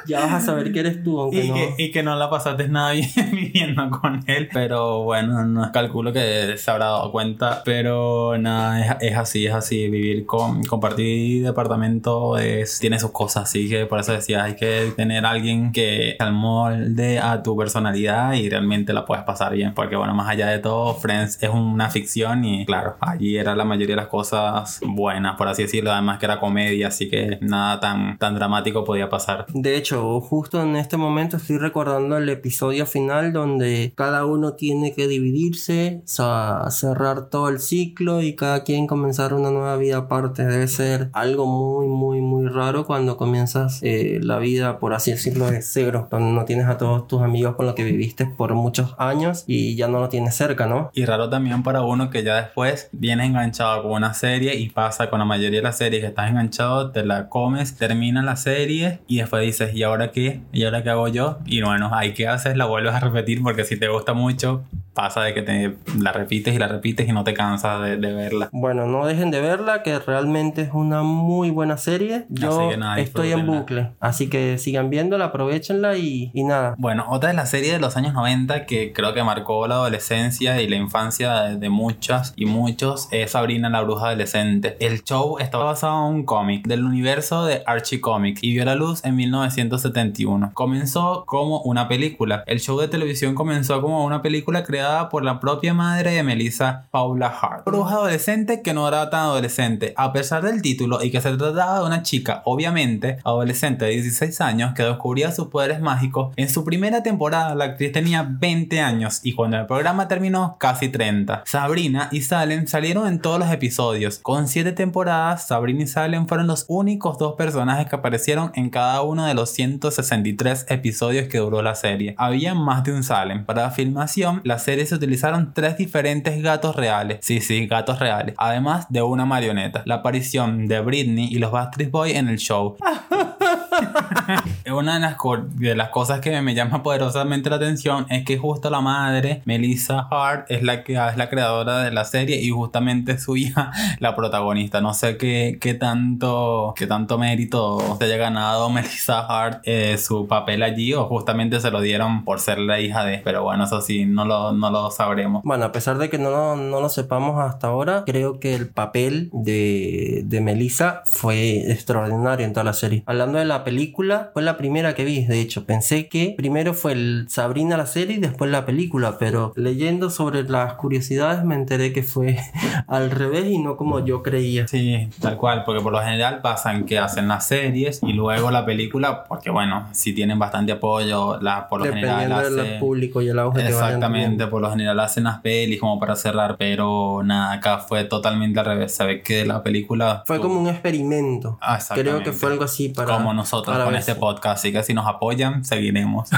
Ya 0.09 0.21
vas 0.21 0.33
a 0.33 0.41
saber 0.41 0.73
que 0.73 0.81
eres 0.81 1.05
tú, 1.05 1.21
aunque 1.21 1.45
y 1.45 1.49
no. 1.49 1.55
Que, 1.55 1.75
y 1.79 1.91
que 1.93 2.03
no 2.03 2.17
la 2.17 2.31
pasaste 2.31 2.69
nada 2.69 2.93
bien 2.93 3.09
viviendo 3.33 3.91
con 3.91 4.25
él. 4.27 4.49
Pero 4.53 5.05
bueno, 5.05 5.45
no 5.45 5.71
calculo 5.71 6.13
que 6.13 6.57
se 6.57 6.71
habrá 6.71 6.87
dado 6.87 7.13
cuenta. 7.13 7.63
Pero 7.65 8.39
nada, 8.39 8.97
es, 8.99 9.13
es 9.13 9.17
así, 9.17 9.47
es 9.47 9.55
así. 9.55 9.89
Vivir 9.89 10.25
con, 10.27 10.65
compartir 10.65 11.45
departamento 11.45 12.39
es, 12.39 12.79
tiene 12.81 12.99
sus 12.99 13.13
cosas. 13.13 13.45
Así 13.45 13.69
que 13.69 13.87
por 13.87 14.01
eso 14.01 14.13
decía, 14.13 14.45
hay 14.45 14.57
que 14.57 14.93
tener 14.97 15.27
alguien 15.27 15.73
que 15.73 16.17
se 16.19 16.31
molde 16.31 17.19
a 17.19 17.43
tu 17.43 17.57
personalidad 17.57 18.33
y 18.33 18.49
realmente 18.49 18.93
la 18.93 19.05
puedes 19.05 19.25
pasar 19.25 19.53
bien. 19.53 19.75
Porque 19.75 19.97
bueno, 19.97 20.15
más 20.15 20.29
allá 20.29 20.49
de 20.49 20.59
todo, 20.59 20.95
Friends 20.95 21.43
es 21.43 21.51
una 21.51 21.91
ficción 21.91 22.45
y 22.45 22.65
claro, 22.65 22.97
allí 23.01 23.37
era 23.37 23.55
la 23.55 23.65
mayoría 23.65 23.95
de 23.95 24.03
las 24.03 24.09
cosas 24.09 24.81
buenas, 24.83 25.37
por 25.37 25.49
así 25.49 25.63
decirlo. 25.63 25.93
Además 25.93 26.19
que 26.19 26.27
era 26.27 26.41
comedia, 26.41 26.89
así 26.89 27.11
que 27.11 27.39
nada 27.43 27.81
tan, 27.81 28.17
tan 28.19 28.35
dramático 28.35 28.85
podía 28.85 29.09
pasar. 29.11 29.47
De 29.53 29.77
hecho, 29.77 29.98
justo 30.21 30.63
en 30.63 30.77
este 30.77 30.97
momento 30.97 31.37
estoy 31.37 31.59
recordando 31.59 32.17
el 32.17 32.29
episodio 32.29 32.87
final 32.87 33.33
donde 33.33 33.93
cada 33.95 34.25
uno 34.25 34.55
tiene 34.55 34.93
que 34.95 35.09
dividirse, 35.09 36.01
o 36.05 36.09
sea, 36.09 36.65
cerrar 36.71 37.29
todo 37.31 37.49
el 37.49 37.61
ciclo 37.61 38.23
y 38.23 38.35
cada 38.35 38.65
quien 38.65 38.87
comenzar 38.87 39.35
una 39.35 39.51
nueva 39.51 39.77
vida 39.77 39.99
aparte. 39.99 40.45
Debe 40.45 40.69
ser 40.69 41.11
algo 41.13 41.47
muy, 41.47 41.87
muy, 41.87 42.21
muy 42.21 42.47
raro 42.49 42.87
cuando 42.87 43.17
comienzas 43.17 43.81
eh, 43.83 44.21
la 44.23 44.39
vida, 44.39 44.79
por 44.79 44.95
así 44.95 45.11
decirlo, 45.11 45.51
de 45.51 45.63
cero, 45.63 46.09
donde 46.11 46.33
no 46.33 46.45
tienes 46.45 46.67
a 46.67 46.79
todos 46.79 47.07
tus 47.09 47.23
amigos 47.23 47.57
con 47.57 47.67
los 47.67 47.75
que 47.75 47.85
viviste 47.85 48.27
por 48.27 48.55
muchos 48.55 48.95
años 48.99 49.45
y 49.47 49.77
ya 49.77 49.89
no 49.89 50.01
lo 50.01 50.09
tienes 50.09 50.35
cerca, 50.35 50.67
¿no? 50.67 50.91
Y 50.95 51.05
raro 51.05 51.29
también 51.29 51.63
para 51.63 51.83
uno 51.83 52.11
que 52.11 52.23
ya 52.23 52.37
después 52.37 52.89
viene 52.93 53.27
enganchado 53.27 53.83
con 53.83 53.93
una 53.93 54.15
serie 54.15 54.57
y 54.57 54.71
pasa 54.71 55.11
con 55.11 55.19
la 55.19 55.25
mayoría 55.25 55.59
de 55.59 55.65
las 55.65 55.79
series 55.79 56.03
que 56.03 56.09
estás 56.09 56.31
enganchado, 56.31 56.91
te 56.91 57.05
la 57.05 57.29
comes, 57.29 57.77
termina 57.77 58.23
la 58.23 58.37
serie 58.37 59.01
y 59.07 59.19
después 59.19 59.43
dices, 59.43 59.75
¿y 59.75 59.83
ahora 59.89 60.13
qué? 60.13 60.41
¿Y 60.53 60.65
ahora 60.65 60.83
qué 60.83 60.91
hago 60.91 61.09
yo? 61.09 61.39
Y 61.47 61.63
bueno, 61.63 61.91
ahí 61.93 62.15
que 62.15 62.29
haces, 62.29 62.57
la 62.57 62.67
vuelves 62.67 62.95
a 62.95 63.01
repetir 63.01 63.43
porque 63.43 63.65
si 63.65 63.77
te 63.77 63.89
gusta 63.89 64.15
mucho, 64.15 64.65
pasa 64.99 65.23
de 65.23 65.33
que 65.33 65.43
te 65.43 65.77
la 65.97 66.11
repites 66.11 66.53
y 66.57 66.59
la 66.59 66.67
repites 66.67 67.09
y 67.09 67.13
no 67.13 67.23
te 67.23 67.33
cansas 67.33 67.81
de, 67.83 67.99
de 67.99 68.13
verla. 68.13 68.49
Bueno, 68.51 68.87
no 68.87 69.07
dejen 69.07 69.31
de 69.31 69.41
verla, 69.41 69.85
que 69.85 69.97
realmente 70.01 70.63
es 70.63 70.71
una 70.73 71.05
muy 71.05 71.51
buena 71.51 71.77
serie. 71.77 72.27
Yo 72.31 72.77
nada, 72.77 72.99
estoy 72.99 73.31
en 73.31 73.47
bucle, 73.47 73.93
así 74.01 74.29
que 74.29 74.59
sigan 74.59 74.91
viéndola, 74.91 75.27
aprovechenla 75.27 75.97
y, 75.97 76.33
y, 76.35 76.43
nada. 76.43 76.75
Bueno, 76.79 77.05
otra 77.11 77.29
de 77.29 77.37
las 77.37 77.49
series 77.49 77.75
de 77.75 77.79
los 77.79 77.97
años 77.97 78.13
90 78.13 78.67
que 78.67 78.93
creo 78.93 79.15
que 79.15 79.23
marcó 79.23 79.69
la 79.69 79.77
adolescencia 79.77 80.61
y 80.61 80.67
la 80.67 80.75
infancia 80.75 81.43
de, 81.43 81.59
de 81.59 81.69
muchas 81.69 82.33
y 82.35 82.47
muchos 82.47 83.07
es 83.13 83.31
Sabrina 83.31 83.71
la 83.71 83.83
bruja 83.83 84.09
adolescente. 84.09 84.77
El 84.81 85.05
show 85.05 85.39
estaba 85.39 85.63
basado 85.63 86.09
en 86.09 86.15
un 86.17 86.25
cómic 86.25 86.67
del 86.67 86.83
universo 86.83 87.45
de 87.45 87.63
Archie 87.67 88.01
Comics 88.01 88.43
y 88.43 88.51
vio 88.51 88.65
la 88.65 88.75
luz 88.75 89.05
en 89.05 89.15
1971. 89.15 90.51
Comenzó 90.55 91.23
como 91.25 91.61
una 91.61 91.87
película. 91.87 92.43
El 92.49 92.59
show 92.59 92.81
de 92.81 92.89
televisión 92.89 93.37
comenzó 93.37 93.81
como 93.81 94.05
una 94.05 94.23
película 94.23 94.65
creada 94.65 94.88
por 95.11 95.25
la 95.25 95.39
propia 95.41 95.75
madre 95.75 96.13
de 96.13 96.23
Melissa, 96.23 96.87
Paula 96.91 97.29
Hart. 97.29 97.65
Bruja 97.67 97.97
adolescente 97.97 98.63
que 98.63 98.73
no 98.75 98.89
era 98.89 99.11
tan 99.11 99.21
adolescente. 99.21 99.93
A 99.97 100.13
pesar 100.13 100.43
del 100.43 100.63
título 100.63 101.03
y 101.03 101.11
que 101.11 101.21
se 101.21 101.37
trataba 101.37 101.81
de 101.81 101.87
una 101.87 102.03
chica, 102.03 102.43
obviamente, 102.45 103.19
adolescente 103.25 103.85
de 103.85 103.93
16 103.93 104.41
años 104.41 104.73
que 104.75 104.83
descubría 104.83 105.33
sus 105.33 105.49
poderes 105.49 105.81
mágicos, 105.81 106.33
en 106.37 106.49
su 106.49 106.65
primera 106.65 107.03
temporada 107.03 107.55
la 107.55 107.67
actriz 107.67 107.93
tenía 107.93 108.27
20 108.29 108.81
años 108.81 109.21
y 109.23 109.35
cuando 109.35 109.59
el 109.59 109.67
programa 109.67 110.09
terminó 110.09 110.57
casi 110.59 110.89
30. 110.89 111.43
Sabrina 111.45 112.09
y 112.11 112.23
Salem 112.23 112.67
salieron 112.67 113.07
en 113.07 113.21
todos 113.21 113.39
los 113.39 113.51
episodios. 113.51 114.19
Con 114.19 114.49
7 114.49 114.73
temporadas, 114.73 115.47
Sabrina 115.47 115.83
y 115.83 115.87
Salem 115.87 116.27
fueron 116.27 116.47
los 116.47 116.65
únicos 116.69 117.19
dos 117.19 117.35
personajes 117.35 117.87
que 117.87 117.97
aparecieron 117.97 118.53
en 118.55 118.71
cada 118.71 119.03
uno 119.03 119.27
de 119.27 119.35
los 119.35 119.51
163 119.51 120.67
episodios 120.69 121.29
que 121.29 121.39
duró 121.39 121.63
la 121.63 121.75
serie. 121.75 122.15
Había 122.19 122.55
más 122.55 122.85
de 122.85 122.93
un 122.93 123.03
Salem. 123.03 123.45
Para 123.45 123.63
la 123.63 123.71
filmación, 123.71 124.41
la 124.45 124.59
serie 124.59 124.78
se 124.87 124.95
utilizaron 124.95 125.53
tres 125.55 125.77
diferentes 125.77 126.43
gatos 126.43 126.77
reales. 126.77 127.19
Sí, 127.23 127.41
sí, 127.41 127.67
gatos 127.67 127.99
reales. 127.99 128.35
Además 128.39 128.87
de 128.89 129.03
una 129.03 129.25
marioneta. 129.25 129.83
La 129.85 129.97
aparición 129.97 130.67
de 130.67 130.81
Britney 130.81 131.29
y 131.31 131.39
los 131.39 131.51
Backstreet 131.51 131.91
Boys 131.91 132.15
en 132.15 132.29
el 132.29 132.39
show. 132.39 132.77
Una 134.71 134.95
de 134.95 135.01
las, 135.01 135.17
de 135.55 135.75
las, 135.75 135.89
cosas 135.89 136.21
que 136.21 136.41
me 136.43 136.55
llama 136.55 136.83
poderosamente 136.83 137.51
la 137.51 137.57
atención 137.57 138.07
es 138.11 138.25
que 138.25 138.37
justo 138.37 138.71
la 138.71 138.81
madre, 138.81 139.43
Melissa 139.45 140.07
Hart, 140.11 140.47
es 140.51 140.63
la 140.63 140.85
que 140.85 140.95
es 140.95 141.17
la 141.17 141.29
creadora 141.29 141.83
de 141.83 141.91
la 141.91 142.05
serie 142.05 142.41
y 142.41 142.51
justamente 142.51 143.19
su 143.19 143.37
hija 143.39 143.73
la 143.99 144.15
protagonista. 144.15 144.81
No 144.81 144.95
sé 144.95 145.17
qué, 145.17 145.59
qué 145.61 145.75
tanto 145.75 146.75
qué 146.77 146.87
tanto 146.87 147.19
mérito 147.19 147.97
se 147.99 148.05
haya 148.05 148.17
ganado 148.17 148.71
Melissa 148.79 149.21
Hart 149.21 149.63
eh, 149.65 149.97
su 149.99 150.27
papel 150.27 150.63
allí 150.63 150.95
o 150.95 151.07
justamente 151.07 151.61
se 151.61 151.71
lo 151.71 151.81
dieron 151.81 152.25
por 152.25 152.41
ser 152.41 152.59
la 152.59 152.81
hija 152.81 153.05
de. 153.05 153.19
Pero 153.19 153.43
bueno, 153.43 153.65
eso 153.65 153.81
sí, 153.81 154.05
no 154.05 154.25
lo, 154.25 154.53
no 154.53 154.71
lo 154.71 154.91
sabremos. 154.91 155.43
Bueno, 155.45 155.65
a 155.65 155.73
pesar 155.73 155.99
de 155.99 156.11
que 156.11 156.19
no 156.19 156.31
lo, 156.31 156.57
no 156.57 156.81
lo 156.81 156.89
sepamos 156.89 157.41
hasta 157.41 157.69
ahora, 157.69 158.05
creo 158.07 158.39
que 158.41 158.55
el 158.55 158.69
papel 158.69 159.31
de, 159.33 160.23
de 160.25 160.41
Melissa 160.41 161.03
fue 161.05 161.71
extraordinario 161.71 162.47
en 162.47 162.53
toda 162.53 162.65
la 162.65 162.73
serie. 162.73 163.03
Hablando 163.07 163.39
de 163.39 163.45
la 163.45 163.65
película, 163.65 164.31
fue 164.33 164.43
la 164.43 164.57
primera 164.59 164.95
que 164.95 165.05
vi, 165.05 165.25
de 165.25 165.41
hecho. 165.41 165.65
Pensé 165.65 166.09
que 166.09 166.35
primero 166.37 166.75
fue 166.75 166.93
el 166.93 167.27
Sabrina 167.29 167.77
la 167.77 167.87
serie 167.87 168.17
y 168.17 168.21
después 168.21 168.51
la 168.51 168.67
película, 168.67 169.17
pero 169.19 169.53
leyendo 169.57 170.11
sobre 170.11 170.43
las 170.43 170.75
curiosidades 170.75 171.45
me 171.45 171.55
enteré 171.55 171.93
que 171.93 172.03
fue 172.03 172.39
al 172.87 173.11
revés 173.11 173.47
y 173.47 173.59
no 173.59 173.77
como 173.77 174.05
yo 174.05 174.23
creía. 174.23 174.69
Sí, 174.69 175.09
tal 175.21 175.37
cual, 175.37 175.65
porque 175.65 175.83
por 175.83 175.93
lo 175.93 176.01
general 176.01 176.41
pasan 176.43 176.85
que 176.85 176.99
hacen 176.99 177.29
las 177.29 177.47
series 177.47 178.01
y 178.03 178.13
luego 178.13 178.51
la 178.51 178.67
película, 178.67 179.25
porque 179.25 179.51
bueno, 179.51 179.89
si 179.93 180.13
tienen 180.13 180.39
bastante 180.39 180.73
apoyo, 180.73 181.41
la, 181.41 181.69
por 181.69 181.81
lo 181.81 181.87
Dependiendo 181.87 182.19
general 182.19 182.57
del 182.57 182.61
hacen... 182.61 182.81
público 182.81 183.23
y 183.23 183.29
el 183.29 183.39
auge 183.39 183.67
Exactamente, 183.67 184.47
por 184.47 184.61
lo 184.61 184.71
general 184.71 185.01
hacen 185.01 185.25
las 185.25 185.41
pelis 185.41 185.81
como 185.81 185.99
para 185.99 186.17
cerrar, 186.17 186.57
pero 186.59 187.23
nada, 187.25 187.53
acá 187.53 187.79
fue 187.79 188.05
totalmente 188.05 188.59
al 188.61 188.67
revés. 188.67 188.95
Sabes 188.95 189.23
que 189.23 189.45
la 189.45 189.63
película 189.63 190.23
Fue 190.27 190.41
como 190.41 190.61
un 190.61 190.69
experimento. 190.69 191.59
Ah, 191.61 191.79
Creo 191.95 192.23
que 192.23 192.33
fue 192.33 192.51
algo 192.51 192.65
así 192.65 192.89
para. 192.89 193.17
como 193.17 193.33
nosotros 193.33 193.75
para 193.75 193.85
con 193.85 193.95
este 193.95 194.15
podcast, 194.15 194.48
así 194.53 194.73
que 194.73 194.83
si 194.83 194.95
nos 194.95 195.07
apoyan, 195.07 195.65
seguiremos. 195.65 196.29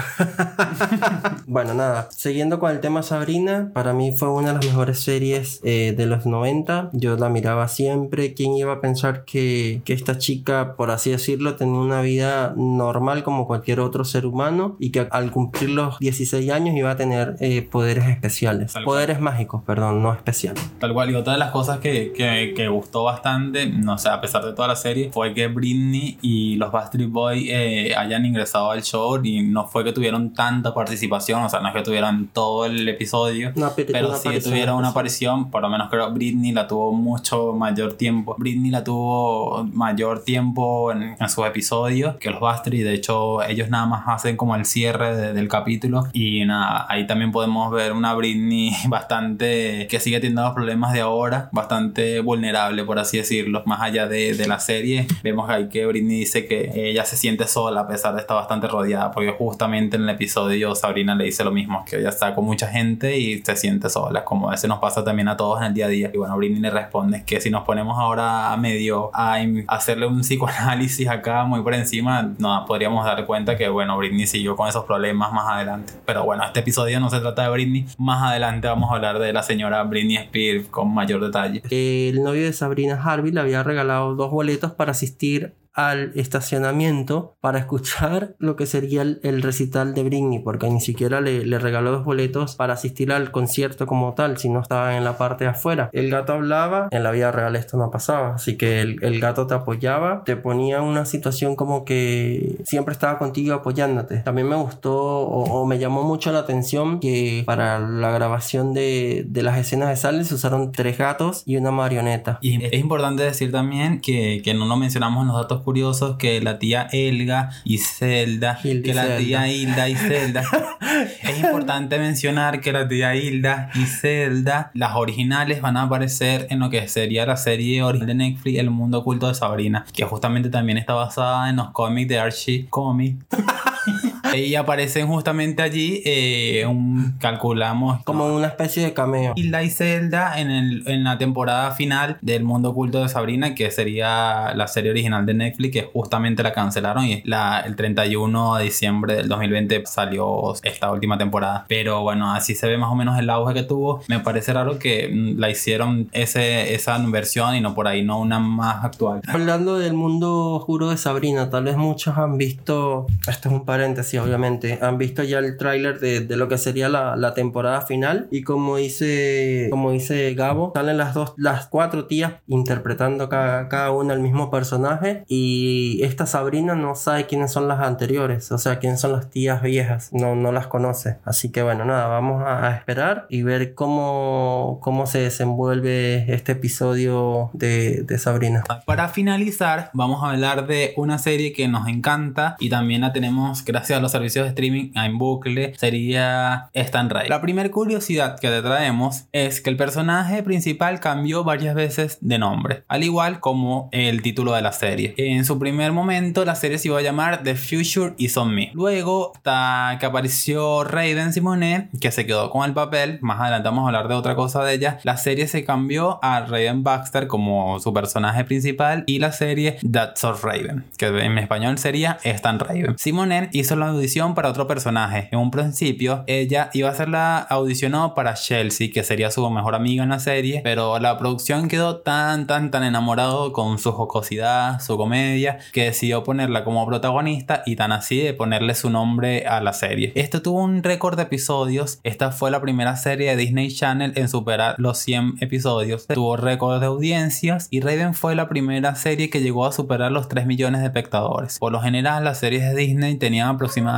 bueno, 1.46 1.74
nada, 1.74 2.08
siguiendo 2.10 2.58
con 2.58 2.70
el 2.70 2.80
tema 2.80 3.02
Sabrina, 3.02 3.70
para 3.72 3.92
mí 3.92 4.12
fue 4.12 4.28
una 4.30 4.48
de 4.48 4.54
las 4.54 4.66
mejores 4.66 5.00
series 5.00 5.60
eh, 5.64 5.94
de 5.96 6.06
los 6.06 6.26
90. 6.26 6.90
Yo 6.92 7.16
la 7.16 7.28
miraba 7.28 7.68
siempre. 7.68 8.34
¿Quién 8.34 8.54
iba 8.54 8.74
a 8.74 8.80
pensar 8.80 9.24
que, 9.24 9.82
que 9.84 9.92
esta 9.92 10.18
chica, 10.18 10.74
por 10.76 10.90
así 10.90 11.10
decirlo, 11.10 11.56
tenía 11.56 11.80
una 11.80 12.00
vida 12.00 12.54
normal 12.56 13.22
como 13.22 13.46
cualquier 13.46 13.80
otro 13.80 14.04
ser 14.04 14.26
humano 14.26 14.76
y 14.78 14.90
que 14.90 15.06
al 15.10 15.30
cumplir 15.30 15.70
los 15.70 15.98
16 15.98 16.50
años 16.50 16.76
iba 16.76 16.90
a 16.90 16.96
tener 16.96 17.36
eh, 17.40 17.62
poderes 17.62 18.06
especiales? 18.08 18.74
poderes 18.84 19.20
mágicos, 19.20 19.62
perdón, 19.64 20.02
no 20.02 20.12
especiales. 20.12 20.62
Tal 20.78 20.92
cual, 20.92 21.10
y 21.10 21.14
otra 21.14 21.34
de 21.34 21.38
las 21.38 21.50
cosas 21.50 21.78
que, 21.78 22.12
que, 22.12 22.54
que, 22.56 22.68
gustó 22.68 23.04
bastante, 23.04 23.66
no 23.66 23.98
sé, 23.98 24.08
a 24.08 24.20
pesar 24.20 24.44
de 24.44 24.52
toda 24.52 24.68
la 24.68 24.76
serie, 24.76 25.10
fue 25.12 25.34
que 25.34 25.48
Britney 25.48 26.18
y 26.22 26.56
los 26.56 26.72
Backstreet 26.72 27.10
Boys 27.10 27.44
eh, 27.48 27.94
hayan 28.00 28.24
ingresado 28.24 28.70
al 28.70 28.82
show 28.82 29.20
y 29.22 29.42
no 29.42 29.66
fue 29.66 29.84
que 29.84 29.92
tuvieron 29.92 30.32
tanta 30.32 30.74
participación, 30.74 31.42
o 31.42 31.48
sea, 31.48 31.60
no 31.60 31.68
es 31.68 31.74
que 31.74 31.82
tuvieran 31.82 32.28
todo 32.28 32.64
el 32.64 32.88
episodio, 32.88 33.52
pero 33.92 34.14
sí 34.16 34.28
tuvieron 34.42 34.76
una 34.76 34.88
aparición, 34.88 35.50
por 35.50 35.62
lo 35.62 35.68
menos 35.68 35.88
creo 35.90 36.10
Britney 36.10 36.52
la 36.52 36.66
tuvo 36.66 36.92
mucho 36.92 37.52
mayor 37.52 37.94
tiempo. 37.94 38.34
Britney 38.38 38.70
la 38.70 38.84
tuvo 38.84 39.64
mayor 39.72 40.24
tiempo 40.24 40.92
en, 40.92 41.16
en 41.18 41.28
sus 41.28 41.46
episodios 41.46 42.16
que 42.16 42.30
los 42.30 42.40
Backstreet, 42.40 42.84
de 42.84 42.94
hecho 42.94 43.42
ellos 43.42 43.68
nada 43.70 43.86
más 43.86 44.04
hacen 44.06 44.36
como 44.36 44.56
el 44.56 44.64
cierre 44.64 45.32
del 45.32 45.48
capítulo 45.48 46.04
y 46.12 46.44
nada, 46.44 46.86
ahí 46.88 47.06
también 47.06 47.32
podemos 47.32 47.70
ver 47.72 47.92
una 47.92 48.14
Britney 48.14 48.72
bastante 48.88 49.86
que 49.88 50.00
sigue 50.00 50.20
teniendo 50.20 50.42
los 50.42 50.52
problemas 50.52 50.92
de 50.92 51.00
ahora, 51.00 51.48
bastante 51.52 52.20
vulnerable 52.20 52.84
por 52.84 52.98
así 52.98 53.18
decirlo, 53.18 53.62
más 53.66 53.80
allá 53.80 54.06
de, 54.06 54.34
de 54.34 54.48
la 54.48 54.60
serie, 54.60 55.06
vemos 55.22 55.48
ahí 55.48 55.68
que 55.68 55.86
Britney 55.86 56.20
dice 56.20 56.46
que 56.46 56.70
ella 56.74 57.04
se 57.04 57.16
siente 57.16 57.46
sola 57.46 57.86
pesar 57.90 58.14
de 58.14 58.20
estar 58.20 58.36
bastante 58.36 58.66
rodeada, 58.66 59.10
porque 59.10 59.32
justamente 59.32 59.96
en 59.96 60.04
el 60.04 60.08
episodio 60.10 60.74
Sabrina 60.74 61.14
le 61.14 61.24
dice 61.24 61.44
lo 61.44 61.50
mismo, 61.50 61.84
que 61.84 61.98
ella 61.98 62.08
está 62.08 62.34
con 62.34 62.44
mucha 62.44 62.68
gente 62.68 63.18
y 63.18 63.42
se 63.42 63.56
siente 63.56 63.90
sola, 63.90 64.24
como 64.24 64.48
a 64.48 64.52
veces 64.52 64.68
nos 64.68 64.78
pasa 64.78 65.04
también 65.04 65.28
a 65.28 65.36
todos 65.36 65.60
en 65.60 65.66
el 65.66 65.74
día 65.74 65.86
a 65.86 65.88
día. 65.88 66.10
Y 66.12 66.16
bueno, 66.16 66.36
Britney 66.36 66.60
le 66.60 66.70
responde 66.70 67.24
que 67.24 67.40
si 67.40 67.50
nos 67.50 67.64
ponemos 67.64 67.98
ahora 67.98 68.52
a 68.52 68.56
medio 68.56 69.10
a 69.14 69.36
hacerle 69.68 70.06
un 70.06 70.20
psicoanálisis 70.20 71.08
acá 71.08 71.44
muy 71.44 71.62
por 71.62 71.74
encima, 71.74 72.22
nos 72.38 72.66
podríamos 72.66 73.04
dar 73.04 73.26
cuenta 73.26 73.56
que 73.56 73.68
bueno, 73.68 73.96
Britney 73.98 74.26
siguió 74.26 74.56
con 74.56 74.68
esos 74.68 74.84
problemas 74.84 75.32
más 75.32 75.46
adelante. 75.48 75.92
Pero 76.06 76.24
bueno, 76.24 76.44
este 76.44 76.60
episodio 76.60 77.00
no 77.00 77.10
se 77.10 77.20
trata 77.20 77.42
de 77.42 77.50
Britney, 77.50 77.86
más 77.98 78.22
adelante 78.22 78.68
vamos 78.68 78.90
a 78.90 78.94
hablar 78.94 79.18
de 79.18 79.32
la 79.32 79.42
señora 79.42 79.82
Britney 79.82 80.16
Spears 80.16 80.68
con 80.68 80.92
mayor 80.92 81.22
detalle. 81.22 81.62
El 81.70 82.22
novio 82.22 82.44
de 82.44 82.52
Sabrina 82.52 83.00
Harvey 83.02 83.32
le 83.32 83.40
había 83.40 83.62
regalado 83.62 84.14
dos 84.14 84.30
boletos 84.30 84.72
para 84.72 84.92
asistir 84.92 85.54
al 85.88 86.12
estacionamiento 86.14 87.36
para 87.40 87.58
escuchar 87.58 88.34
lo 88.38 88.56
que 88.56 88.66
sería 88.66 89.02
el, 89.02 89.42
recital 89.42 89.94
de 89.94 90.02
Britney, 90.02 90.40
porque 90.40 90.68
ni 90.68 90.80
siquiera 90.80 91.20
le, 91.20 91.46
le, 91.46 91.58
regaló 91.58 91.92
dos 91.92 92.04
boletos 92.04 92.56
para 92.56 92.74
asistir 92.74 93.12
al 93.12 93.30
concierto 93.30 93.86
como 93.86 94.14
tal, 94.14 94.36
si 94.38 94.48
no 94.48 94.60
estaba 94.60 94.96
en 94.96 95.04
la 95.04 95.16
parte 95.16 95.44
de 95.44 95.50
afuera. 95.50 95.88
El 95.92 96.10
gato 96.10 96.34
hablaba, 96.34 96.88
en 96.90 97.02
la 97.02 97.10
vida 97.10 97.32
real 97.32 97.56
esto 97.56 97.76
no 97.76 97.90
pasaba, 97.90 98.34
así 98.34 98.56
que 98.56 98.80
el, 98.80 99.02
el 99.02 99.20
gato 99.20 99.46
te 99.46 99.54
apoyaba, 99.54 100.22
te 100.24 100.36
ponía 100.36 100.82
una 100.82 101.04
situación 101.04 101.56
como 101.56 101.84
que 101.84 102.56
siempre 102.64 102.92
estaba 102.92 103.18
contigo 103.18 103.54
apoyándote. 103.54 104.18
También 104.18 104.48
me 104.48 104.56
gustó 104.56 104.96
o, 104.96 105.66
me 105.66 105.78
llamó 105.78 106.02
mucho 106.02 106.32
la 106.32 106.40
atención 106.40 107.00
que 107.00 107.42
para 107.46 107.78
la 107.78 108.10
grabación 108.10 108.74
de, 108.74 109.24
de 109.28 109.42
las 109.42 109.58
escenas 109.58 109.88
de 109.88 109.96
Sales 109.96 110.28
se 110.28 110.34
usaron 110.34 110.72
tres 110.72 110.98
gatos 110.98 111.42
y 111.46 111.56
una 111.56 111.70
marioneta. 111.70 112.38
Y 112.40 112.64
es 112.64 112.80
importante 112.80 113.22
decir 113.22 113.52
también 113.52 114.00
que, 114.00 114.42
que 114.44 114.54
no 114.54 114.66
lo 114.66 114.76
mencionamos 114.76 115.22
en 115.22 115.28
los 115.28 115.36
datos 115.36 115.62
curiosos 115.70 116.16
que 116.16 116.40
la 116.40 116.58
tía 116.58 116.88
Elga 116.90 117.50
y 117.62 117.78
Zelda, 117.78 118.58
que 118.60 118.92
la 118.92 119.18
tía 119.18 119.46
Hilda 119.46 119.88
y 119.88 119.94
Zelda. 119.94 120.42
es 121.22 121.38
importante 121.38 121.96
mencionar 122.00 122.60
que 122.60 122.72
la 122.72 122.88
tía 122.88 123.14
Hilda 123.14 123.70
y 123.76 123.86
Zelda, 123.86 124.72
las 124.74 124.96
originales, 124.96 125.60
van 125.60 125.76
a 125.76 125.82
aparecer 125.82 126.48
en 126.50 126.58
lo 126.58 126.70
que 126.70 126.88
sería 126.88 127.24
la 127.24 127.36
serie 127.36 127.84
original 127.84 128.08
de 128.08 128.14
Netflix, 128.16 128.58
El 128.58 128.70
Mundo 128.70 128.98
Oculto 128.98 129.28
de 129.28 129.34
Sabrina, 129.34 129.86
que 129.92 130.04
justamente 130.04 130.48
también 130.48 130.76
está 130.76 130.94
basada 130.94 131.48
en 131.48 131.54
los 131.54 131.70
cómics 131.70 132.08
de 132.08 132.18
Archie 132.18 132.66
Comics. 132.68 133.24
y 134.36 134.54
aparecen 134.54 135.06
justamente 135.06 135.62
allí, 135.62 136.02
eh, 136.04 136.64
un, 136.66 137.16
calculamos. 137.18 138.02
Como 138.04 138.26
una 138.26 138.48
especie 138.48 138.84
de 138.84 138.92
cameo. 138.92 139.32
Hilda 139.36 139.62
y 139.62 139.70
Zelda 139.70 140.40
en, 140.40 140.50
el, 140.50 140.82
en 140.86 141.04
la 141.04 141.18
temporada 141.18 141.72
final 141.72 142.18
del 142.20 142.44
Mundo 142.44 142.70
Oculto 142.70 143.02
de 143.02 143.08
Sabrina, 143.08 143.54
que 143.54 143.70
sería 143.70 144.52
la 144.54 144.68
serie 144.68 144.90
original 144.90 145.26
de 145.26 145.34
Netflix, 145.34 145.72
que 145.72 145.90
justamente 145.92 146.42
la 146.42 146.52
cancelaron 146.52 147.04
y 147.04 147.22
la, 147.24 147.60
el 147.60 147.76
31 147.76 148.56
de 148.56 148.64
diciembre 148.64 149.14
del 149.16 149.28
2020 149.28 149.82
salió 149.86 150.54
esta 150.62 150.90
última 150.90 151.18
temporada. 151.18 151.64
Pero 151.68 152.02
bueno, 152.02 152.32
así 152.32 152.54
se 152.54 152.66
ve 152.66 152.78
más 152.78 152.90
o 152.90 152.94
menos 152.94 153.18
el 153.18 153.30
auge 153.30 153.54
que 153.54 153.62
tuvo. 153.62 154.02
Me 154.08 154.20
parece 154.20 154.52
raro 154.52 154.78
que 154.78 155.08
mm, 155.08 155.38
la 155.38 155.50
hicieron 155.50 156.08
ese, 156.12 156.74
esa 156.74 156.98
versión 156.98 157.54
y 157.54 157.60
no 157.60 157.74
por 157.74 157.88
ahí, 157.88 158.02
no 158.02 158.18
una 158.18 158.38
más 158.38 158.84
actual. 158.84 159.20
Hablando 159.26 159.78
del 159.78 159.94
mundo 159.94 160.50
oscuro 160.50 160.90
de 160.90 160.96
Sabrina, 160.96 161.50
tal 161.50 161.64
vez 161.64 161.76
muchos 161.76 162.16
han 162.18 162.36
visto, 162.38 163.06
esto 163.26 163.48
es 163.48 163.54
un 163.54 163.64
paréntesis 163.64 164.19
obviamente, 164.22 164.78
han 164.80 164.98
visto 164.98 165.22
ya 165.22 165.38
el 165.38 165.56
tráiler 165.56 166.00
de, 166.00 166.20
de, 166.20 166.36
lo 166.36 166.48
que 166.48 166.58
sería 166.58 166.88
la, 166.88 167.16
la, 167.16 167.34
temporada 167.34 167.82
final 167.82 168.28
y 168.30 168.42
como 168.42 168.76
dice, 168.76 169.68
como 169.70 169.92
dice 169.92 170.34
Gabo, 170.34 170.72
salen 170.74 170.98
las 170.98 171.14
dos, 171.14 171.34
las 171.36 171.66
cuatro 171.66 172.06
tías 172.06 172.34
interpretando 172.48 173.28
cada, 173.28 173.68
cada 173.68 173.90
una 173.92 174.14
el 174.14 174.20
mismo 174.20 174.50
personaje 174.50 175.24
y 175.28 176.00
esta 176.02 176.26
Sabrina 176.26 176.74
no 176.74 176.94
sabe 176.94 177.26
quiénes 177.26 177.52
son 177.52 177.68
las 177.68 177.80
anteriores, 177.80 178.50
o 178.52 178.58
sea, 178.58 178.78
quiénes 178.78 179.00
son 179.00 179.12
las 179.12 179.30
tías 179.30 179.62
viejas, 179.62 180.10
no, 180.12 180.34
no 180.34 180.52
las 180.52 180.66
conoce. 180.66 181.18
Así 181.24 181.50
que 181.50 181.62
bueno, 181.62 181.84
nada, 181.84 182.06
vamos 182.06 182.42
a, 182.46 182.70
esperar 182.70 183.26
y 183.28 183.42
ver 183.42 183.74
cómo, 183.74 184.78
cómo 184.80 185.06
se 185.06 185.20
desenvuelve 185.20 186.32
este 186.32 186.52
episodio 186.52 187.50
de, 187.52 188.02
de 188.02 188.18
Sabrina. 188.18 188.62
Para 188.86 189.08
finalizar, 189.08 189.90
vamos 189.92 190.22
a 190.22 190.30
hablar 190.30 190.66
de 190.66 190.94
una 190.96 191.18
serie 191.18 191.52
que 191.52 191.68
nos 191.68 191.88
encanta 191.88 192.56
y 192.58 192.70
también 192.70 193.00
la 193.02 193.12
tenemos 193.12 193.64
gracias 193.64 193.98
a 193.98 194.02
los 194.02 194.09
servicios 194.12 194.44
de 194.44 194.50
streaming 194.50 194.92
en 194.94 195.18
bucle, 195.18 195.74
sería 195.76 196.68
Stan 196.74 197.08
Ray. 197.10 197.28
La 197.28 197.40
primera 197.40 197.70
curiosidad 197.70 198.38
que 198.38 198.48
te 198.48 198.62
traemos 198.62 199.24
es 199.32 199.60
que 199.60 199.70
el 199.70 199.76
personaje 199.76 200.42
principal 200.42 201.00
cambió 201.00 201.44
varias 201.44 201.74
veces 201.74 202.18
de 202.20 202.38
nombre, 202.38 202.84
al 202.88 203.04
igual 203.04 203.40
como 203.40 203.88
el 203.92 204.22
título 204.22 204.52
de 204.52 204.62
la 204.62 204.72
serie. 204.72 205.14
En 205.16 205.44
su 205.44 205.58
primer 205.58 205.92
momento 205.92 206.44
la 206.44 206.54
serie 206.54 206.78
se 206.78 206.88
iba 206.88 206.98
a 206.98 207.02
llamar 207.02 207.42
The 207.42 207.54
Future 207.54 208.14
Is 208.18 208.36
On 208.36 208.54
Me. 208.54 208.70
Luego, 208.74 209.32
hasta 209.34 209.96
que 209.98 210.06
apareció 210.06 210.84
Raven 210.84 211.32
Simonet, 211.32 211.88
que 212.00 212.10
se 212.10 212.26
quedó 212.26 212.50
con 212.50 212.64
el 212.64 212.74
papel, 212.74 213.18
más 213.20 213.40
adelante 213.40 213.68
vamos 213.68 213.84
a 213.84 213.86
hablar 213.86 214.08
de 214.08 214.14
otra 214.14 214.34
cosa 214.34 214.64
de 214.64 214.74
ella, 214.74 214.98
la 215.02 215.16
serie 215.16 215.46
se 215.46 215.64
cambió 215.64 216.18
a 216.22 216.40
Raven 216.40 216.82
Baxter 216.82 217.26
como 217.26 217.78
su 217.80 217.92
personaje 217.92 218.44
principal 218.44 219.04
y 219.06 219.18
la 219.18 219.32
serie 219.32 219.78
That's 219.90 220.24
of 220.24 220.44
Raven, 220.44 220.84
que 220.96 221.06
en 221.06 221.38
español 221.38 221.78
sería 221.78 222.18
Stan 222.24 222.58
Raven. 222.58 222.96
Simonet 222.98 223.54
hizo 223.54 223.76
la 223.76 223.92
audición 224.00 224.34
para 224.34 224.48
otro 224.48 224.66
personaje. 224.66 225.28
En 225.30 225.38
un 225.38 225.50
principio, 225.50 226.24
ella 226.26 226.70
iba 226.72 226.88
a 226.88 226.94
ser 226.94 227.10
la 227.10 227.38
audicionó 227.38 228.14
para 228.14 228.32
Chelsea, 228.32 228.88
que 228.92 229.04
sería 229.04 229.30
su 229.30 229.48
mejor 229.50 229.74
amiga 229.74 230.02
en 230.02 230.08
la 230.08 230.20
serie, 230.20 230.62
pero 230.64 230.98
la 230.98 231.18
producción 231.18 231.68
quedó 231.68 231.98
tan, 231.98 232.46
tan, 232.46 232.70
tan 232.70 232.82
enamorado 232.82 233.52
con 233.52 233.78
su 233.78 233.92
jocosidad, 233.92 234.80
su 234.80 234.96
comedia, 234.96 235.58
que 235.72 235.84
decidió 235.84 236.24
ponerla 236.24 236.64
como 236.64 236.86
protagonista 236.86 237.62
y 237.66 237.76
tan 237.76 237.92
así 237.92 238.18
de 238.22 238.32
ponerle 238.32 238.74
su 238.74 238.88
nombre 238.88 239.46
a 239.46 239.60
la 239.60 239.74
serie. 239.74 240.12
Esto 240.14 240.40
tuvo 240.40 240.62
un 240.62 240.82
récord 240.82 241.16
de 241.16 241.24
episodios. 241.24 242.00
Esta 242.02 242.32
fue 242.32 242.50
la 242.50 242.62
primera 242.62 242.96
serie 242.96 243.30
de 243.30 243.36
Disney 243.36 243.70
Channel 243.70 244.14
en 244.16 244.30
superar 244.30 244.76
los 244.78 244.96
100 244.96 245.34
episodios. 245.40 246.06
Tuvo 246.06 246.38
récord 246.38 246.80
de 246.80 246.86
audiencias 246.86 247.68
y 247.70 247.80
Raven 247.80 248.14
fue 248.14 248.34
la 248.34 248.48
primera 248.48 248.94
serie 248.94 249.28
que 249.28 249.42
llegó 249.42 249.66
a 249.66 249.72
superar 249.72 250.10
los 250.10 250.28
3 250.28 250.46
millones 250.46 250.80
de 250.80 250.86
espectadores. 250.86 251.58
Por 251.58 251.72
lo 251.72 251.82
general, 251.82 252.24
las 252.24 252.38
series 252.38 252.64
de 252.64 252.74
Disney 252.74 253.16
tenían 253.16 253.48
aproximadamente 253.48 253.89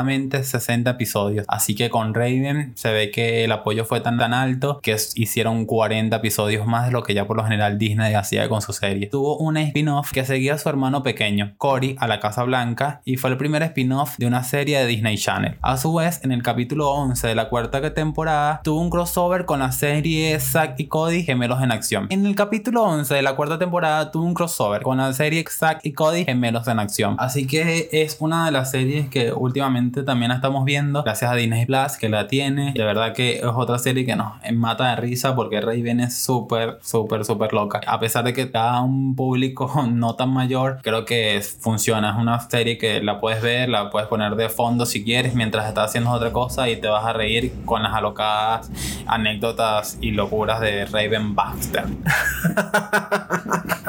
60 0.43 0.91
episodios, 0.91 1.45
así 1.49 1.75
que 1.75 1.91
con 1.91 2.15
Raven 2.15 2.73
se 2.75 2.93
ve 2.93 3.11
que 3.11 3.45
el 3.45 3.53
apoyo 3.53 3.85
fue 3.85 4.01
tan 4.01 4.19
tan 4.19 4.35
alto 4.35 4.81
que 4.83 4.97
hicieron 5.15 5.67
40 5.67 6.15
episodios 6.17 6.67
más 6.67 6.87
de 6.87 6.93
lo 6.93 7.03
que 7.03 7.15
ya 7.15 7.27
por 7.27 7.37
lo 7.37 7.45
general 7.45 7.79
Disney 7.79 8.15
hacía 8.15 8.49
con 8.49 8.63
su 8.63 8.73
serie. 8.73 9.09
Tuvo 9.09 9.39
un 9.39 9.57
spin-off 9.57 10.13
que 10.13 10.25
seguía 10.25 10.55
a 10.55 10.59
su 10.59 10.69
hermano 10.69 11.03
pequeño, 11.03 11.55
Cory, 11.59 11.97
a 11.99 12.07
la 12.07 12.21
Casa 12.21 12.45
Blanca, 12.45 13.01
y 13.05 13.17
fue 13.17 13.31
el 13.31 13.37
primer 13.37 13.63
spin-off 13.63 14.17
de 14.19 14.27
una 14.27 14.45
serie 14.45 14.79
de 14.79 14.87
Disney 14.87 15.17
Channel. 15.17 15.57
A 15.63 15.77
su 15.77 15.95
vez, 15.95 16.21
en 16.23 16.33
el 16.33 16.43
capítulo 16.43 16.91
11 16.91 17.27
de 17.27 17.35
la 17.35 17.49
cuarta 17.49 17.95
temporada, 17.95 18.61
tuvo 18.63 18.81
un 18.81 18.91
crossover 18.91 19.45
con 19.45 19.61
la 19.61 19.73
serie 19.73 20.39
Zack 20.39 20.79
y 20.79 20.87
Cody 20.87 21.25
Gemelos 21.25 21.63
en 21.63 21.73
Acción. 21.73 22.07
En 22.11 22.27
el 22.27 22.35
capítulo 22.35 22.83
11 22.85 23.15
de 23.15 23.23
la 23.23 23.35
cuarta 23.35 23.59
temporada 23.59 24.11
tuvo 24.11 24.25
un 24.25 24.35
crossover 24.35 24.83
con 24.83 24.99
la 24.99 25.13
serie 25.13 25.45
Zack 25.49 25.81
y 25.83 25.93
Cody 25.93 26.25
Gemelos 26.25 26.69
en 26.69 26.79
Acción. 26.79 27.17
Así 27.19 27.47
que 27.47 27.89
es 27.93 28.17
una 28.21 28.47
de 28.47 28.53
las 28.53 28.71
series 28.71 29.09
que 29.09 29.33
últimamente 29.33 29.72
últimamente 29.73 30.03
también 30.03 30.29
la 30.31 30.37
estamos 30.37 30.65
viendo 30.65 31.03
gracias 31.03 31.31
a 31.31 31.35
Disney 31.35 31.67
Plus 31.67 31.97
que 31.99 32.09
la 32.09 32.27
tiene. 32.27 32.73
De 32.73 32.85
verdad 32.85 33.13
que 33.15 33.39
es 33.39 33.45
otra 33.45 33.79
serie 33.79 34.05
que 34.05 34.17
nos 34.17 34.33
mata 34.53 34.91
de 34.91 34.97
risa 34.97 35.35
porque 35.35 35.61
Raven 35.61 36.01
es 36.01 36.17
súper, 36.19 36.79
súper, 36.83 37.25
súper 37.25 37.53
loca. 37.53 37.81
A 37.87 37.99
pesar 37.99 38.25
de 38.25 38.33
que 38.33 38.47
da 38.47 38.81
un 38.83 39.17
público 39.17 39.71
no 39.91 40.15
tan 40.15 40.31
mayor, 40.31 40.79
creo 40.83 41.05
que 41.05 41.41
funciona. 41.61 42.11
Es 42.11 42.17
una 42.17 42.41
serie 42.41 42.77
que 42.79 43.03
la 43.03 43.21
puedes 43.21 43.43
ver, 43.43 43.69
la 43.69 43.91
puedes 43.91 44.09
poner 44.09 44.37
de 44.37 44.49
fondo 44.49 44.87
si 44.87 45.05
quieres 45.05 45.35
mientras 45.35 45.67
estás 45.69 45.91
haciendo 45.91 46.11
otra 46.11 46.33
cosa 46.33 46.69
y 46.69 46.77
te 46.77 46.89
vas 46.89 47.05
a 47.05 47.13
reír 47.13 47.53
con 47.65 47.83
las 47.83 47.95
alocadas 47.95 48.71
anécdotas 49.07 49.99
y 50.01 50.11
locuras 50.11 50.61
de 50.61 50.85
Raven 50.87 51.35
Baxter. 51.35 51.85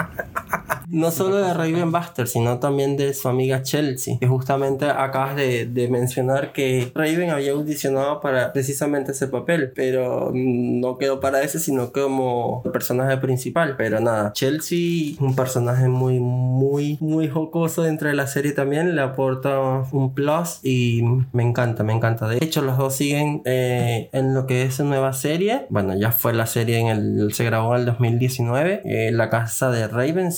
no 0.93 1.09
solo 1.09 1.37
de 1.37 1.53
Raven 1.53 1.91
Buster, 1.91 2.27
sino 2.27 2.59
también 2.59 2.95
de 2.95 3.15
su 3.15 3.27
amiga 3.27 3.63
Chelsea, 3.63 4.17
que 4.19 4.27
justamente 4.27 4.85
acabas 4.85 5.35
de, 5.35 5.87
mencionar 5.89 6.53
que 6.53 6.91
Raven 6.95 7.31
había 7.31 7.51
audicionado 7.51 8.21
para 8.21 8.53
precisamente 8.53 9.11
ese 9.11 9.27
papel, 9.27 9.71
pero 9.75 10.31
no 10.33 10.97
quedó 10.97 11.19
para 11.19 11.41
ese, 11.41 11.59
sino 11.59 11.91
como 11.91 12.61
personaje 12.71 13.17
principal. 13.17 13.75
Pero 13.75 13.99
nada, 13.99 14.33
Chelsea, 14.33 15.15
un 15.19 15.35
personaje 15.35 15.87
muy, 15.87 16.19
muy, 16.19 16.97
muy 17.01 17.27
jocoso 17.27 17.81
dentro 17.81 18.07
de 18.07 18.15
la 18.15 18.27
serie 18.27 18.51
también, 18.51 18.95
le 18.95 19.01
aporta 19.01 19.59
un 19.91 20.13
plus 20.13 20.59
y 20.63 21.03
me 21.31 21.43
encanta, 21.43 21.83
me 21.83 21.93
encanta. 21.93 22.27
De 22.27 22.37
hecho, 22.37 22.61
los 22.61 22.77
dos 22.77 22.95
siguen 22.95 23.41
eh, 23.45 24.09
en 24.13 24.35
lo 24.35 24.45
que 24.45 24.63
es 24.63 24.79
una 24.79 24.93
nueva 24.93 25.13
serie. 25.13 25.65
Bueno, 25.69 25.97
ya 25.97 26.11
fue 26.11 26.33
la 26.33 26.45
serie 26.45 26.77
en 26.77 26.87
el, 26.87 27.33
se 27.33 27.43
grabó 27.43 27.73
en 27.73 27.81
el 27.81 27.85
2019. 27.87 28.81
Eh, 28.85 29.11
la 29.11 29.31
casa 29.31 29.71
de 29.71 29.87
Raven 29.87 30.31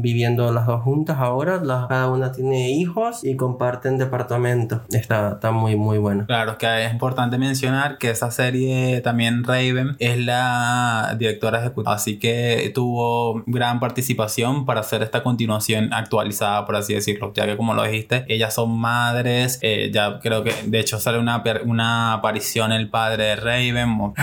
viviendo 0.00 0.52
las 0.52 0.66
dos 0.66 0.82
juntas 0.82 1.18
ahora. 1.18 1.60
cada 1.88 2.10
una 2.10 2.32
tiene 2.32 2.70
hijos 2.70 3.24
y 3.24 3.36
comparten 3.36 3.98
departamento. 3.98 4.82
Está, 4.90 5.32
está 5.32 5.50
muy, 5.50 5.76
muy 5.76 5.98
bueno. 5.98 6.26
Claro, 6.26 6.58
que 6.58 6.86
es 6.86 6.92
importante 6.92 7.38
mencionar 7.38 7.98
que 7.98 8.10
esa 8.10 8.30
serie 8.30 9.00
también 9.00 9.44
Raven 9.44 9.96
es 9.98 10.18
la 10.18 11.14
directora 11.18 11.60
ejecutiva. 11.60 11.94
Así 11.94 12.18
que 12.18 12.70
tuvo 12.74 13.42
gran 13.46 13.80
participación 13.80 14.66
para 14.66 14.80
hacer 14.80 15.02
esta 15.02 15.22
continuación 15.22 15.92
actualizada, 15.92 16.66
por 16.66 16.76
así 16.76 16.94
decirlo. 16.94 17.32
Ya 17.34 17.46
que 17.46 17.56
como 17.56 17.74
lo 17.74 17.82
dijiste, 17.82 18.24
ellas 18.28 18.54
son 18.54 18.78
madres. 18.78 19.58
Eh, 19.62 19.90
ya 19.92 20.18
creo 20.20 20.42
que 20.42 20.52
de 20.66 20.80
hecho 20.80 20.98
sale 20.98 21.18
una, 21.18 21.42
una 21.64 22.14
aparición 22.14 22.72
el 22.72 22.88
padre 22.88 23.24
de 23.24 23.36
Raven. 23.36 24.14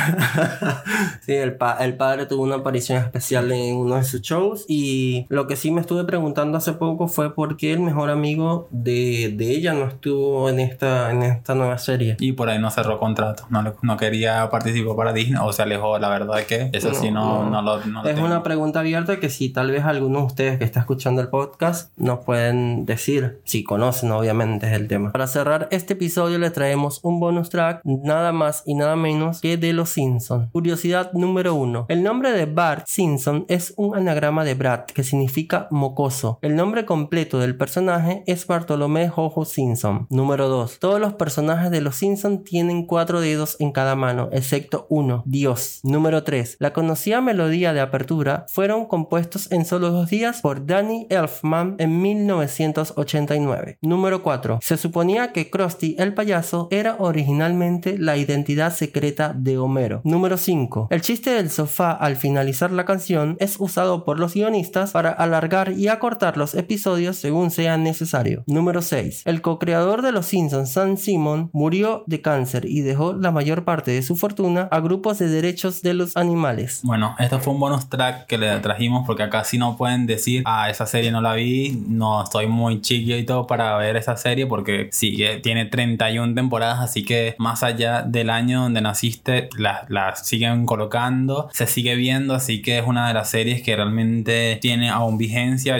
sí, 1.21 1.33
el, 1.33 1.57
el 1.79 1.97
padre 1.97 2.25
tuvo 2.25 2.43
una 2.43 2.55
aparición 2.55 3.03
especial 3.03 3.51
en 3.51 3.75
uno 3.75 3.95
de 3.95 4.03
sus 4.03 4.21
shows. 4.21 4.65
Y 4.67 5.25
lo 5.29 5.47
que 5.47 5.55
sí 5.55 5.66
me 5.71 5.81
estuve 5.81 6.03
preguntando 6.03 6.57
hace 6.57 6.73
poco 6.73 7.07
fue 7.07 7.33
por 7.33 7.57
qué 7.57 7.73
el 7.73 7.79
mejor 7.79 8.09
amigo 8.09 8.67
de, 8.71 9.33
de, 9.35 9.51
ella 9.51 9.73
no 9.73 9.85
estuvo 9.85 10.49
en 10.49 10.59
esta, 10.59 11.11
en 11.11 11.23
esta 11.23 11.55
nueva 11.55 11.77
serie. 11.77 12.17
Y 12.19 12.33
por 12.33 12.49
ahí 12.49 12.59
no 12.59 12.69
cerró 12.71 12.99
contrato, 12.99 13.45
no, 13.49 13.63
no 13.81 13.97
quería 13.97 14.49
participar 14.49 14.95
para 14.95 15.13
Disney 15.13 15.41
o 15.43 15.51
se 15.51 15.61
alejó, 15.61 15.97
la 15.99 16.09
verdad 16.09 16.43
que 16.43 16.69
eso 16.73 16.93
sí 16.93 17.11
no, 17.11 17.49
no, 17.49 17.61
lo... 17.61 18.05
es 18.05 18.19
una 18.19 18.43
pregunta 18.43 18.79
abierta 18.79 19.19
que 19.19 19.29
si 19.29 19.49
tal 19.49 19.71
vez 19.71 19.83
alguno 19.83 20.19
de 20.19 20.25
ustedes 20.25 20.57
que 20.59 20.65
está 20.65 20.79
escuchando 20.81 21.21
el 21.21 21.29
podcast 21.29 21.91
nos 21.97 22.19
pueden 22.19 22.85
decir, 22.85 23.39
si 23.43 23.63
conocen 23.63 24.11
obviamente 24.11 24.67
es 24.67 24.73
el 24.73 24.87
tema. 24.87 25.11
Para 25.11 25.27
cerrar 25.27 25.67
este 25.71 25.93
episodio 25.93 26.37
le 26.39 26.49
traemos 26.51 26.99
un 27.03 27.19
bonus 27.19 27.49
track, 27.49 27.81
nada 27.83 28.31
más 28.31 28.63
y 28.65 28.75
nada 28.75 28.95
menos 28.95 29.41
que 29.41 29.57
de 29.57 29.73
Los 29.73 29.89
Simpsons. 29.89 30.49
Curiosidad 30.51 31.11
número 31.13 31.55
uno. 31.55 31.85
El 31.89 32.03
nombre 32.03 32.31
de 32.31 32.45
Bart 32.45 32.85
Simpson 32.87 33.45
es 33.47 33.73
un 33.77 33.95
anagrama 33.95 34.43
de 34.43 34.53
Brad 34.53 34.85
que 34.85 35.03
significa 35.03 35.56
mocoso. 35.71 36.37
El 36.41 36.55
nombre 36.55 36.85
completo 36.85 37.39
del 37.39 37.57
personaje 37.57 38.23
es 38.27 38.45
Bartolomé 38.45 39.09
Jojo 39.09 39.45
Simpson. 39.45 40.05
Número 40.09 40.47
2. 40.47 40.79
Todos 40.79 40.99
los 40.99 41.13
personajes 41.13 41.71
de 41.71 41.81
los 41.81 41.95
Simpson 41.95 42.43
tienen 42.43 42.85
cuatro 42.85 43.21
dedos 43.21 43.55
en 43.59 43.71
cada 43.71 43.95
mano, 43.95 44.29
excepto 44.31 44.85
uno, 44.89 45.23
Dios. 45.25 45.79
Número 45.83 46.23
3. 46.23 46.57
La 46.59 46.73
conocida 46.73 47.21
melodía 47.21 47.73
de 47.73 47.81
apertura 47.81 48.45
fueron 48.49 48.85
compuestos 48.85 49.51
en 49.51 49.65
solo 49.65 49.89
dos 49.89 50.09
días 50.09 50.41
por 50.41 50.65
Danny 50.65 51.07
Elfman 51.09 51.75
en 51.79 52.01
1989. 52.01 53.79
Número 53.81 54.21
4. 54.21 54.59
Se 54.61 54.77
suponía 54.77 55.31
que 55.31 55.49
Krusty 55.49 55.95
el 55.97 56.13
payaso 56.13 56.67
era 56.71 56.97
originalmente 56.99 57.97
la 57.97 58.17
identidad 58.17 58.73
secreta 58.73 59.33
de 59.35 59.57
Homero. 59.57 60.01
Número 60.03 60.37
5. 60.37 60.87
El 60.91 61.01
chiste 61.01 61.31
del 61.31 61.49
sofá 61.49 61.91
al 61.91 62.15
finalizar 62.15 62.71
la 62.71 62.85
canción 62.85 63.37
es 63.39 63.59
usado 63.59 64.03
por 64.03 64.19
los 64.19 64.33
guionistas 64.33 64.91
para 64.91 65.09
alargar 65.11 65.46
y 65.75 65.87
acortar 65.87 66.35
los 66.35 66.55
episodios 66.55 67.15
según 67.15 67.51
sea 67.51 67.77
necesario. 67.77 68.43
Número 68.47 68.81
6. 68.81 69.21
El 69.25 69.41
co-creador 69.41 70.01
de 70.01 70.11
Los 70.11 70.25
Simpsons, 70.25 70.71
Sam 70.71 70.97
Simon, 70.97 71.49
murió 71.53 72.03
de 72.05 72.21
cáncer 72.21 72.65
y 72.65 72.81
dejó 72.81 73.13
la 73.13 73.31
mayor 73.31 73.63
parte 73.63 73.91
de 73.91 74.01
su 74.01 74.17
fortuna 74.17 74.67
a 74.71 74.81
grupos 74.81 75.19
de 75.19 75.29
derechos 75.29 75.81
de 75.81 75.93
los 75.93 76.17
animales. 76.17 76.81
Bueno, 76.83 77.15
esto 77.17 77.39
fue 77.39 77.53
un 77.53 77.61
bonus 77.61 77.87
track 77.87 78.25
que 78.27 78.37
le 78.37 78.59
trajimos 78.59 79.05
porque 79.07 79.23
acá 79.23 79.45
sí 79.45 79.57
no 79.57 79.77
pueden 79.77 80.05
decir, 80.05 80.43
ah, 80.45 80.69
esa 80.69 80.85
serie 80.85 81.11
no 81.11 81.21
la 81.21 81.33
vi, 81.33 81.81
no 81.87 82.21
estoy 82.21 82.47
muy 82.47 82.81
chiquito 82.81 83.47
para 83.47 83.77
ver 83.77 83.95
esa 83.95 84.17
serie 84.17 84.47
porque 84.47 84.89
sí, 84.91 85.17
tiene 85.41 85.65
31 85.65 86.35
temporadas, 86.35 86.81
así 86.81 87.05
que 87.05 87.35
más 87.37 87.63
allá 87.63 88.01
del 88.01 88.29
año 88.29 88.63
donde 88.63 88.81
naciste, 88.81 89.49
la, 89.57 89.85
la 89.87 90.13
siguen 90.17 90.65
colocando, 90.65 91.49
se 91.53 91.67
sigue 91.67 91.95
viendo, 91.95 92.33
así 92.33 92.61
que 92.61 92.79
es 92.79 92.85
una 92.85 93.07
de 93.07 93.13
las 93.13 93.29
series 93.29 93.61
que 93.61 93.75
realmente 93.77 94.57
tiene 94.61 94.89
aún 94.89 95.17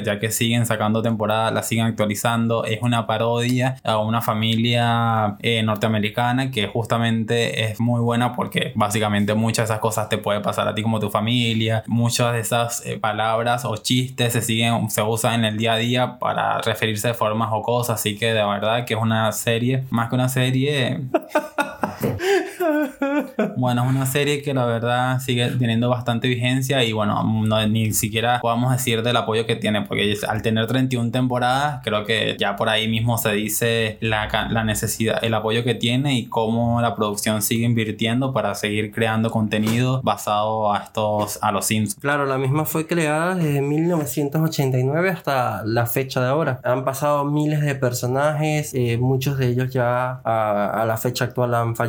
ya 0.04 0.20
que 0.20 0.32
siguen 0.32 0.66
sacando 0.66 1.02
temporadas, 1.02 1.54
la 1.54 1.64
siguen 1.64 1.86
actualizando. 1.86 2.66
Es 2.66 2.82
una 2.82 3.08
parodia 3.08 3.78
a 3.84 3.98
una 4.00 4.22
familia 4.22 5.38
eh, 5.40 5.64
norteamericana 5.64 6.52
que 6.52 6.68
justamente 6.68 7.66
es 7.66 7.80
muy 7.80 8.02
buena 8.02 8.36
porque 8.36 8.72
básicamente 8.76 9.34
muchas 9.34 9.68
de 9.68 9.74
esas 9.74 9.80
cosas 9.80 10.10
te 10.10 10.18
puede 10.18 10.42
pasar 10.42 10.68
a 10.68 10.76
ti 10.76 10.82
como 10.82 11.00
tu 11.00 11.10
familia. 11.10 11.84
Muchas 11.88 12.34
de 12.34 12.40
esas 12.40 12.86
eh, 12.86 12.98
palabras 12.98 13.66
o 13.66 13.78
chistes 13.78 14.34
se 14.34 14.42
siguen, 14.42 14.90
se 14.90 15.02
usan 15.02 15.36
en 15.36 15.46
el 15.46 15.58
día 15.58 15.74
a 15.74 15.78
día 15.78 16.20
para 16.20 16.60
referirse 16.60 17.10
de 17.10 17.14
formas 17.14 17.50
o 17.52 17.62
cosas. 17.62 18.00
Así 18.00 18.18
que 18.18 18.34
de 18.34 18.46
verdad 18.46 18.86
que 18.86 18.94
es 18.94 19.02
una 19.02 19.32
serie, 19.32 19.84
más 19.90 20.10
que 20.10 20.16
una 20.16 20.30
serie. 20.30 21.02
bueno, 23.58 23.84
es 23.84 23.90
una 23.90 24.06
serie 24.06 24.42
que 24.42 24.54
la 24.54 24.66
verdad 24.66 25.20
sigue 25.20 25.48
teniendo 25.52 25.90
bastante 25.90 26.28
vigencia 26.28 26.84
y 26.84 26.94
bueno, 26.94 27.24
ni 27.68 27.94
siquiera 27.94 28.40
podemos 28.42 28.72
decir 28.72 29.04
del 29.04 29.18
apoyo 29.18 29.46
que 29.46 29.56
tiene, 29.56 29.82
porque 29.82 30.16
al 30.28 30.42
tener 30.42 30.68
31 30.68 31.12
temporadas, 31.12 31.82
creo 31.84 32.06
que 32.06 32.36
ya 32.40 32.56
por 32.56 32.70
ahí 32.70 32.88
mismo 32.88 33.18
se 33.18 33.32
dice 33.34 33.98
la, 34.02 34.28
la 34.50 34.64
necesidad, 34.64 35.24
el 35.24 35.34
apoyo 35.34 35.64
que 35.64 35.76
tiene 35.76 36.18
y 36.18 36.26
cómo 36.26 36.82
la 36.82 36.96
producción 36.96 37.42
sigue 37.42 37.66
invirtiendo 37.66 38.34
para 38.34 38.56
seguir 38.56 38.92
creando 38.92 39.30
contenido 39.30 40.02
basado 40.04 40.74
a 40.74 40.80
estos, 40.80 41.40
a 41.42 41.52
los 41.52 41.66
Sims. 41.66 41.96
Claro, 41.96 42.26
la 42.26 42.38
misma 42.38 42.66
fue 42.66 42.88
creada 42.88 43.36
desde 43.36 43.62
1989 43.62 45.10
hasta 45.10 45.64
la 45.66 45.86
fecha 45.86 46.22
de 46.22 46.28
ahora. 46.28 46.60
Han 46.64 46.84
pasado 46.86 47.26
miles 47.26 47.62
de 47.62 47.76
personajes, 47.76 48.74
eh, 48.74 48.98
muchos 48.98 49.38
de 49.38 49.48
ellos 49.48 49.72
ya 49.72 50.22
a, 50.24 50.86
la 50.86 50.98
fecha 50.98 51.26
actual 51.26 51.54
han 51.54 51.76
fallecido, 51.76 51.87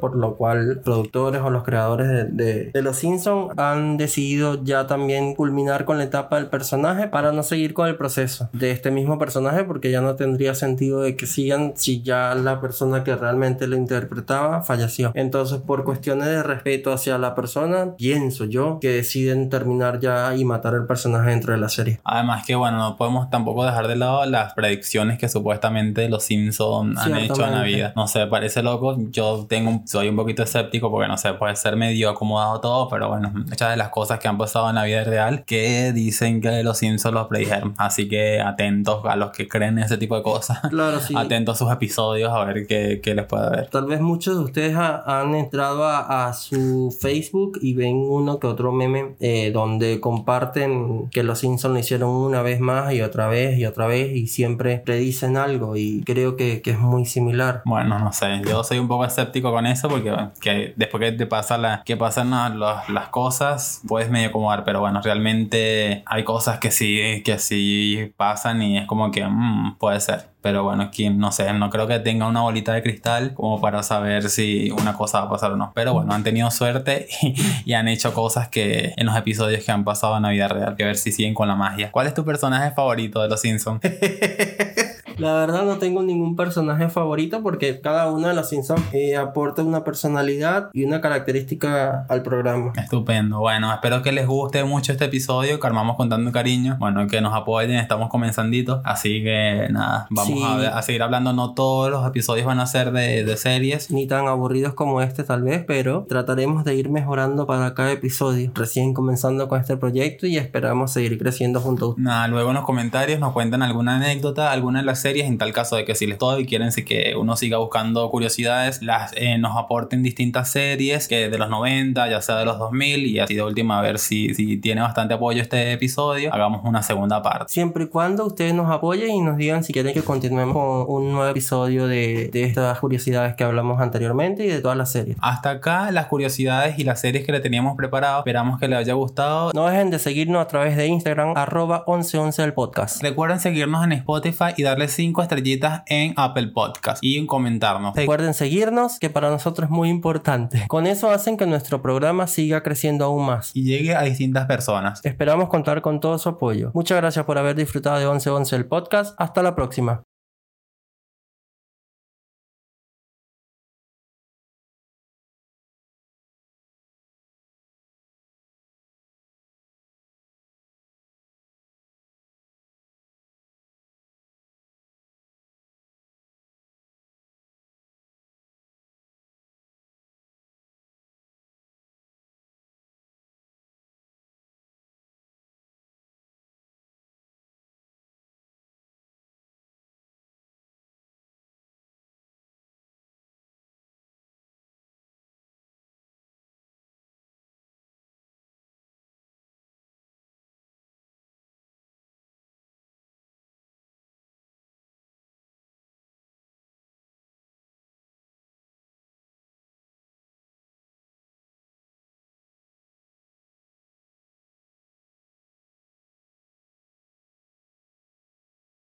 por 0.00 0.16
lo 0.16 0.36
cual 0.36 0.80
productores 0.84 1.40
o 1.42 1.50
los 1.50 1.64
creadores 1.64 2.08
de, 2.08 2.24
de, 2.24 2.70
de 2.72 2.82
los 2.82 2.96
Simpsons 2.96 3.52
han 3.56 3.96
decidido 3.96 4.62
ya 4.62 4.86
también 4.86 5.34
culminar 5.34 5.84
con 5.84 5.98
la 5.98 6.04
etapa 6.04 6.36
del 6.36 6.46
personaje 6.46 7.08
para 7.08 7.32
no 7.32 7.42
seguir 7.42 7.74
con 7.74 7.88
el 7.88 7.96
proceso 7.96 8.48
de 8.52 8.70
este 8.70 8.90
mismo 8.90 9.18
personaje 9.18 9.64
porque 9.64 9.90
ya 9.90 10.00
no 10.00 10.16
tendría 10.16 10.54
sentido 10.54 11.02
de 11.02 11.16
que 11.16 11.26
sigan 11.26 11.72
si 11.76 12.02
ya 12.02 12.34
la 12.34 12.60
persona 12.60 13.04
que 13.04 13.14
realmente 13.16 13.66
lo 13.66 13.76
interpretaba 13.76 14.62
falleció. 14.62 15.12
Entonces 15.14 15.58
por 15.58 15.84
cuestiones 15.84 16.26
de 16.26 16.42
respeto 16.42 16.92
hacia 16.92 17.18
la 17.18 17.34
persona, 17.34 17.94
pienso 17.96 18.44
yo 18.44 18.78
que 18.80 18.88
deciden 18.88 19.48
terminar 19.48 20.00
ya 20.00 20.34
y 20.34 20.44
matar 20.44 20.74
el 20.74 20.86
personaje 20.86 21.30
dentro 21.30 21.52
de 21.52 21.58
la 21.58 21.68
serie. 21.68 22.00
Además 22.04 22.44
que 22.46 22.54
bueno, 22.54 22.78
no 22.78 22.96
podemos 22.96 23.30
tampoco 23.30 23.64
dejar 23.64 23.88
de 23.88 23.96
lado 23.96 24.24
las 24.26 24.54
predicciones 24.54 25.18
que 25.18 25.28
supuestamente 25.28 26.08
los 26.08 26.24
Simpsons 26.24 26.98
han 26.98 27.16
hecho 27.16 27.44
en 27.44 27.52
la 27.52 27.62
vida. 27.62 27.92
No 27.96 28.06
sé, 28.06 28.26
parece 28.26 28.62
loco. 28.62 28.96
Yo 29.10 29.39
tengo, 29.46 29.82
soy 29.86 30.08
un 30.08 30.16
poquito 30.16 30.42
escéptico 30.42 30.90
porque 30.90 31.08
no 31.08 31.16
sé, 31.16 31.32
puede 31.34 31.56
ser 31.56 31.76
medio 31.76 32.10
acomodado 32.10 32.60
todo, 32.60 32.88
pero 32.88 33.08
bueno, 33.08 33.30
muchas 33.32 33.70
de 33.70 33.76
las 33.76 33.88
cosas 33.90 34.18
que 34.18 34.28
han 34.28 34.38
pasado 34.38 34.68
en 34.68 34.76
la 34.76 34.84
vida 34.84 35.04
real 35.04 35.44
que 35.44 35.92
dicen 35.92 36.40
que 36.40 36.62
los 36.62 36.78
Simpsons 36.78 37.02
solo 37.02 37.28
predijeron. 37.28 37.74
Así 37.78 38.08
que 38.08 38.40
atentos 38.40 39.04
a 39.04 39.16
los 39.16 39.30
que 39.30 39.48
creen 39.48 39.78
ese 39.78 39.96
tipo 39.96 40.16
de 40.16 40.22
cosas. 40.22 40.60
Claro, 40.70 41.00
sí. 41.00 41.14
atentos 41.16 41.56
a 41.56 41.58
sus 41.58 41.72
episodios 41.72 42.32
a 42.32 42.44
ver 42.44 42.66
qué, 42.66 43.00
qué 43.02 43.14
les 43.14 43.26
puede 43.26 43.50
ver. 43.50 43.66
Tal 43.68 43.86
vez 43.86 44.00
muchos 44.00 44.38
de 44.38 44.44
ustedes 44.44 44.76
han 44.76 45.34
entrado 45.34 45.84
a, 45.84 46.32
su 46.32 46.96
Facebook 47.00 47.58
y 47.60 47.74
ven 47.74 47.96
uno 47.96 48.38
que 48.38 48.46
otro 48.46 48.72
meme 48.72 49.16
eh, 49.18 49.50
donde 49.52 50.00
comparten 50.00 51.08
que 51.10 51.22
los 51.22 51.40
Simpsons 51.40 51.74
lo 51.74 51.80
hicieron 51.80 52.10
una 52.10 52.42
vez 52.42 52.60
más 52.60 52.92
y 52.94 53.02
otra 53.02 53.26
vez 53.26 53.58
y 53.58 53.66
otra 53.66 53.86
vez 53.86 54.14
y 54.14 54.28
siempre 54.28 54.78
predicen 54.78 55.36
algo 55.36 55.76
y 55.76 56.02
creo 56.04 56.36
que, 56.36 56.62
que 56.62 56.70
es 56.70 56.78
muy 56.78 57.04
similar. 57.04 57.62
Bueno, 57.64 57.98
no 57.98 58.12
sé, 58.12 58.40
yo 58.46 58.62
soy 58.62 58.78
un 58.78 58.88
poco 58.88 59.04
escéptico 59.04 59.29
con 59.40 59.66
eso 59.66 59.88
porque 59.88 60.12
que 60.40 60.74
después 60.76 61.00
que 61.00 61.12
te 61.12 61.26
pasa 61.26 61.56
la, 61.56 61.82
que 61.84 61.96
pasan 61.96 62.30
las 62.30 63.08
cosas, 63.10 63.80
puedes 63.86 64.10
medio 64.10 64.28
acomodar, 64.28 64.64
pero 64.64 64.80
bueno, 64.80 65.00
realmente 65.00 66.02
hay 66.06 66.24
cosas 66.24 66.58
que 66.58 66.70
sí, 66.70 67.22
que 67.24 67.38
sí 67.38 68.12
pasan 68.16 68.62
y 68.62 68.78
es 68.78 68.86
como 68.86 69.10
que 69.10 69.24
mm, 69.24 69.76
puede 69.78 70.00
ser. 70.00 70.30
Pero 70.42 70.64
bueno, 70.64 70.84
aquí 70.84 71.10
no 71.10 71.32
sé, 71.32 71.52
no 71.52 71.68
creo 71.68 71.86
que 71.86 71.98
tenga 71.98 72.26
una 72.26 72.40
bolita 72.40 72.72
de 72.72 72.82
cristal 72.82 73.34
como 73.34 73.60
para 73.60 73.82
saber 73.82 74.30
si 74.30 74.70
una 74.70 74.94
cosa 74.94 75.20
va 75.20 75.26
a 75.26 75.30
pasar 75.30 75.52
o 75.52 75.56
no. 75.56 75.72
Pero 75.74 75.92
bueno, 75.92 76.14
han 76.14 76.24
tenido 76.24 76.50
suerte 76.50 77.08
y, 77.64 77.72
han 77.74 77.88
hecho 77.88 78.14
cosas 78.14 78.48
que 78.48 78.94
en 78.96 79.06
los 79.06 79.16
episodios 79.16 79.64
que 79.64 79.72
han 79.72 79.84
pasado 79.84 80.16
en 80.16 80.22
la 80.22 80.30
vida 80.30 80.48
real. 80.48 80.76
Que 80.76 80.84
ver 80.84 80.96
si 80.96 81.12
siguen 81.12 81.34
con 81.34 81.48
la 81.48 81.56
magia. 81.56 81.90
¿Cuál 81.92 82.06
es 82.06 82.14
tu 82.14 82.24
personaje 82.24 82.74
favorito 82.74 83.20
de 83.20 83.28
los 83.28 83.40
Simpsons? 83.40 83.80
La 85.20 85.34
verdad 85.34 85.66
no 85.66 85.76
tengo 85.76 86.02
ningún 86.02 86.34
personaje 86.34 86.88
favorito 86.88 87.42
porque 87.42 87.82
cada 87.82 88.10
uno 88.10 88.28
de 88.28 88.34
los 88.34 88.48
Simpsons 88.48 88.82
eh, 88.94 89.16
aporta 89.16 89.62
una 89.62 89.84
personalidad 89.84 90.70
y 90.72 90.84
una 90.84 91.02
característica 91.02 92.06
al 92.08 92.22
programa. 92.22 92.72
Estupendo. 92.74 93.38
Bueno, 93.38 93.70
espero 93.70 94.00
que 94.00 94.12
les 94.12 94.26
guste 94.26 94.64
mucho 94.64 94.92
este 94.92 95.04
episodio 95.04 95.60
que 95.60 95.66
armamos 95.66 95.96
con 95.96 96.08
tanto 96.08 96.32
cariño. 96.32 96.78
Bueno, 96.80 97.06
que 97.06 97.20
nos 97.20 97.34
apoyen, 97.34 97.76
estamos 97.76 98.08
comenzanditos. 98.08 98.80
Así 98.82 99.22
que 99.22 99.68
nada, 99.70 100.06
vamos 100.08 100.42
a, 100.42 100.80
seguir 100.80 101.02
hablando. 101.02 101.34
No 101.34 101.52
todos 101.52 101.90
los 101.90 102.06
episodios 102.06 102.46
van 102.46 102.58
a 102.58 102.66
ser 102.66 102.90
de, 102.90 103.22
de 103.22 103.36
series. 103.36 103.90
Ni 103.90 104.06
tan 104.06 104.26
aburridos 104.26 104.72
como 104.72 105.02
este 105.02 105.22
tal 105.22 105.42
vez, 105.42 105.62
pero 105.66 106.06
trataremos 106.08 106.64
de 106.64 106.76
ir 106.76 106.88
mejorando 106.88 107.46
para 107.46 107.74
cada 107.74 107.92
episodio. 107.92 108.52
Recién 108.54 108.94
comenzando 108.94 109.48
con 109.48 109.60
este 109.60 109.76
proyecto 109.76 110.26
y 110.26 110.38
esperamos 110.38 110.92
seguir 110.92 111.18
creciendo 111.18 111.60
juntos. 111.60 111.96
Nada, 111.98 112.26
luego 112.26 112.48
en 112.48 112.56
los 112.56 112.64
comentarios 112.64 113.20
nos 113.20 113.34
cuentan 113.34 113.62
alguna 113.62 113.96
anécdota, 113.96 114.50
alguna 114.50 114.78
de 114.78 114.86
las 114.86 115.00
series 115.00 115.09
en 115.18 115.38
tal 115.38 115.52
caso 115.52 115.76
de 115.76 115.84
que 115.84 115.94
si 115.94 116.06
les 116.06 116.18
todo 116.18 116.38
y 116.38 116.46
quieren 116.46 116.70
que 116.84 117.14
uno 117.16 117.36
siga 117.36 117.58
buscando 117.58 118.08
curiosidades, 118.10 118.82
las 118.82 119.12
eh, 119.16 119.38
nos 119.38 119.56
aporten 119.56 120.02
distintas 120.02 120.50
series 120.50 121.08
que 121.08 121.28
de 121.28 121.38
los 121.38 121.50
90, 121.50 122.08
ya 122.08 122.22
sea 122.22 122.36
de 122.36 122.44
los 122.44 122.58
2000 122.58 123.06
y 123.06 123.18
así 123.18 123.34
de 123.34 123.42
última 123.42 123.78
a 123.78 123.82
ver 123.82 123.98
si, 123.98 124.34
si 124.34 124.56
tiene 124.58 124.80
bastante 124.80 125.14
apoyo 125.14 125.42
este 125.42 125.72
episodio, 125.72 126.32
hagamos 126.32 126.62
una 126.64 126.82
segunda 126.82 127.22
parte. 127.22 127.52
Siempre 127.52 127.84
y 127.84 127.86
cuando 127.88 128.26
ustedes 128.26 128.54
nos 128.54 128.70
apoyen 128.70 129.10
y 129.10 129.20
nos 129.20 129.36
digan 129.36 129.64
si 129.64 129.72
quieren 129.72 129.92
que 129.92 130.02
continuemos 130.02 130.54
con 130.54 131.04
un 131.04 131.12
nuevo 131.12 131.28
episodio 131.30 131.86
de, 131.86 132.28
de 132.32 132.44
estas 132.44 132.78
curiosidades 132.78 133.34
que 133.34 133.44
hablamos 133.44 133.80
anteriormente 133.80 134.44
y 134.44 134.48
de 134.48 134.60
todas 134.60 134.76
las 134.76 134.92
series. 134.92 135.16
Hasta 135.20 135.50
acá 135.50 135.90
las 135.90 136.06
curiosidades 136.06 136.78
y 136.78 136.84
las 136.84 137.00
series 137.00 137.24
que 137.24 137.32
le 137.32 137.40
teníamos 137.40 137.76
preparado. 137.76 138.18
Esperamos 138.18 138.58
que 138.58 138.68
les 138.68 138.78
haya 138.78 138.94
gustado. 138.94 139.50
No 139.54 139.66
dejen 139.66 139.90
de 139.90 139.98
seguirnos 139.98 140.42
a 140.42 140.46
través 140.46 140.76
de 140.76 140.86
Instagram 140.86 141.36
arroba 141.36 141.84
1111 141.86 142.42
del 142.42 142.52
podcast. 142.52 143.02
Recuerden 143.02 143.40
seguirnos 143.40 143.84
en 143.84 143.92
Spotify 143.92 144.52
y 144.56 144.62
darle 144.62 144.88
5 145.00 145.22
estrellitas 145.22 145.82
en 145.86 146.12
Apple 146.16 146.48
Podcast 146.48 147.02
y 147.02 147.16
en 147.16 147.26
comentarnos. 147.26 147.96
Recuerden 147.96 148.34
seguirnos, 148.34 148.98
que 148.98 149.08
para 149.08 149.30
nosotros 149.30 149.64
es 149.64 149.70
muy 149.70 149.88
importante. 149.88 150.66
Con 150.68 150.86
eso 150.86 151.10
hacen 151.10 151.38
que 151.38 151.46
nuestro 151.46 151.80
programa 151.80 152.26
siga 152.26 152.62
creciendo 152.62 153.06
aún 153.06 153.24
más 153.24 153.50
y 153.54 153.62
llegue 153.64 153.96
a 153.96 154.02
distintas 154.02 154.44
personas. 154.44 155.00
Esperamos 155.02 155.48
contar 155.48 155.80
con 155.80 156.00
todo 156.00 156.18
su 156.18 156.28
apoyo. 156.28 156.70
Muchas 156.74 156.98
gracias 156.98 157.24
por 157.24 157.38
haber 157.38 157.56
disfrutado 157.56 157.98
de 157.98 158.04
1111 158.04 158.56
el 158.56 158.66
podcast. 158.66 159.14
Hasta 159.16 159.42
la 159.42 159.54
próxima. 159.54 160.02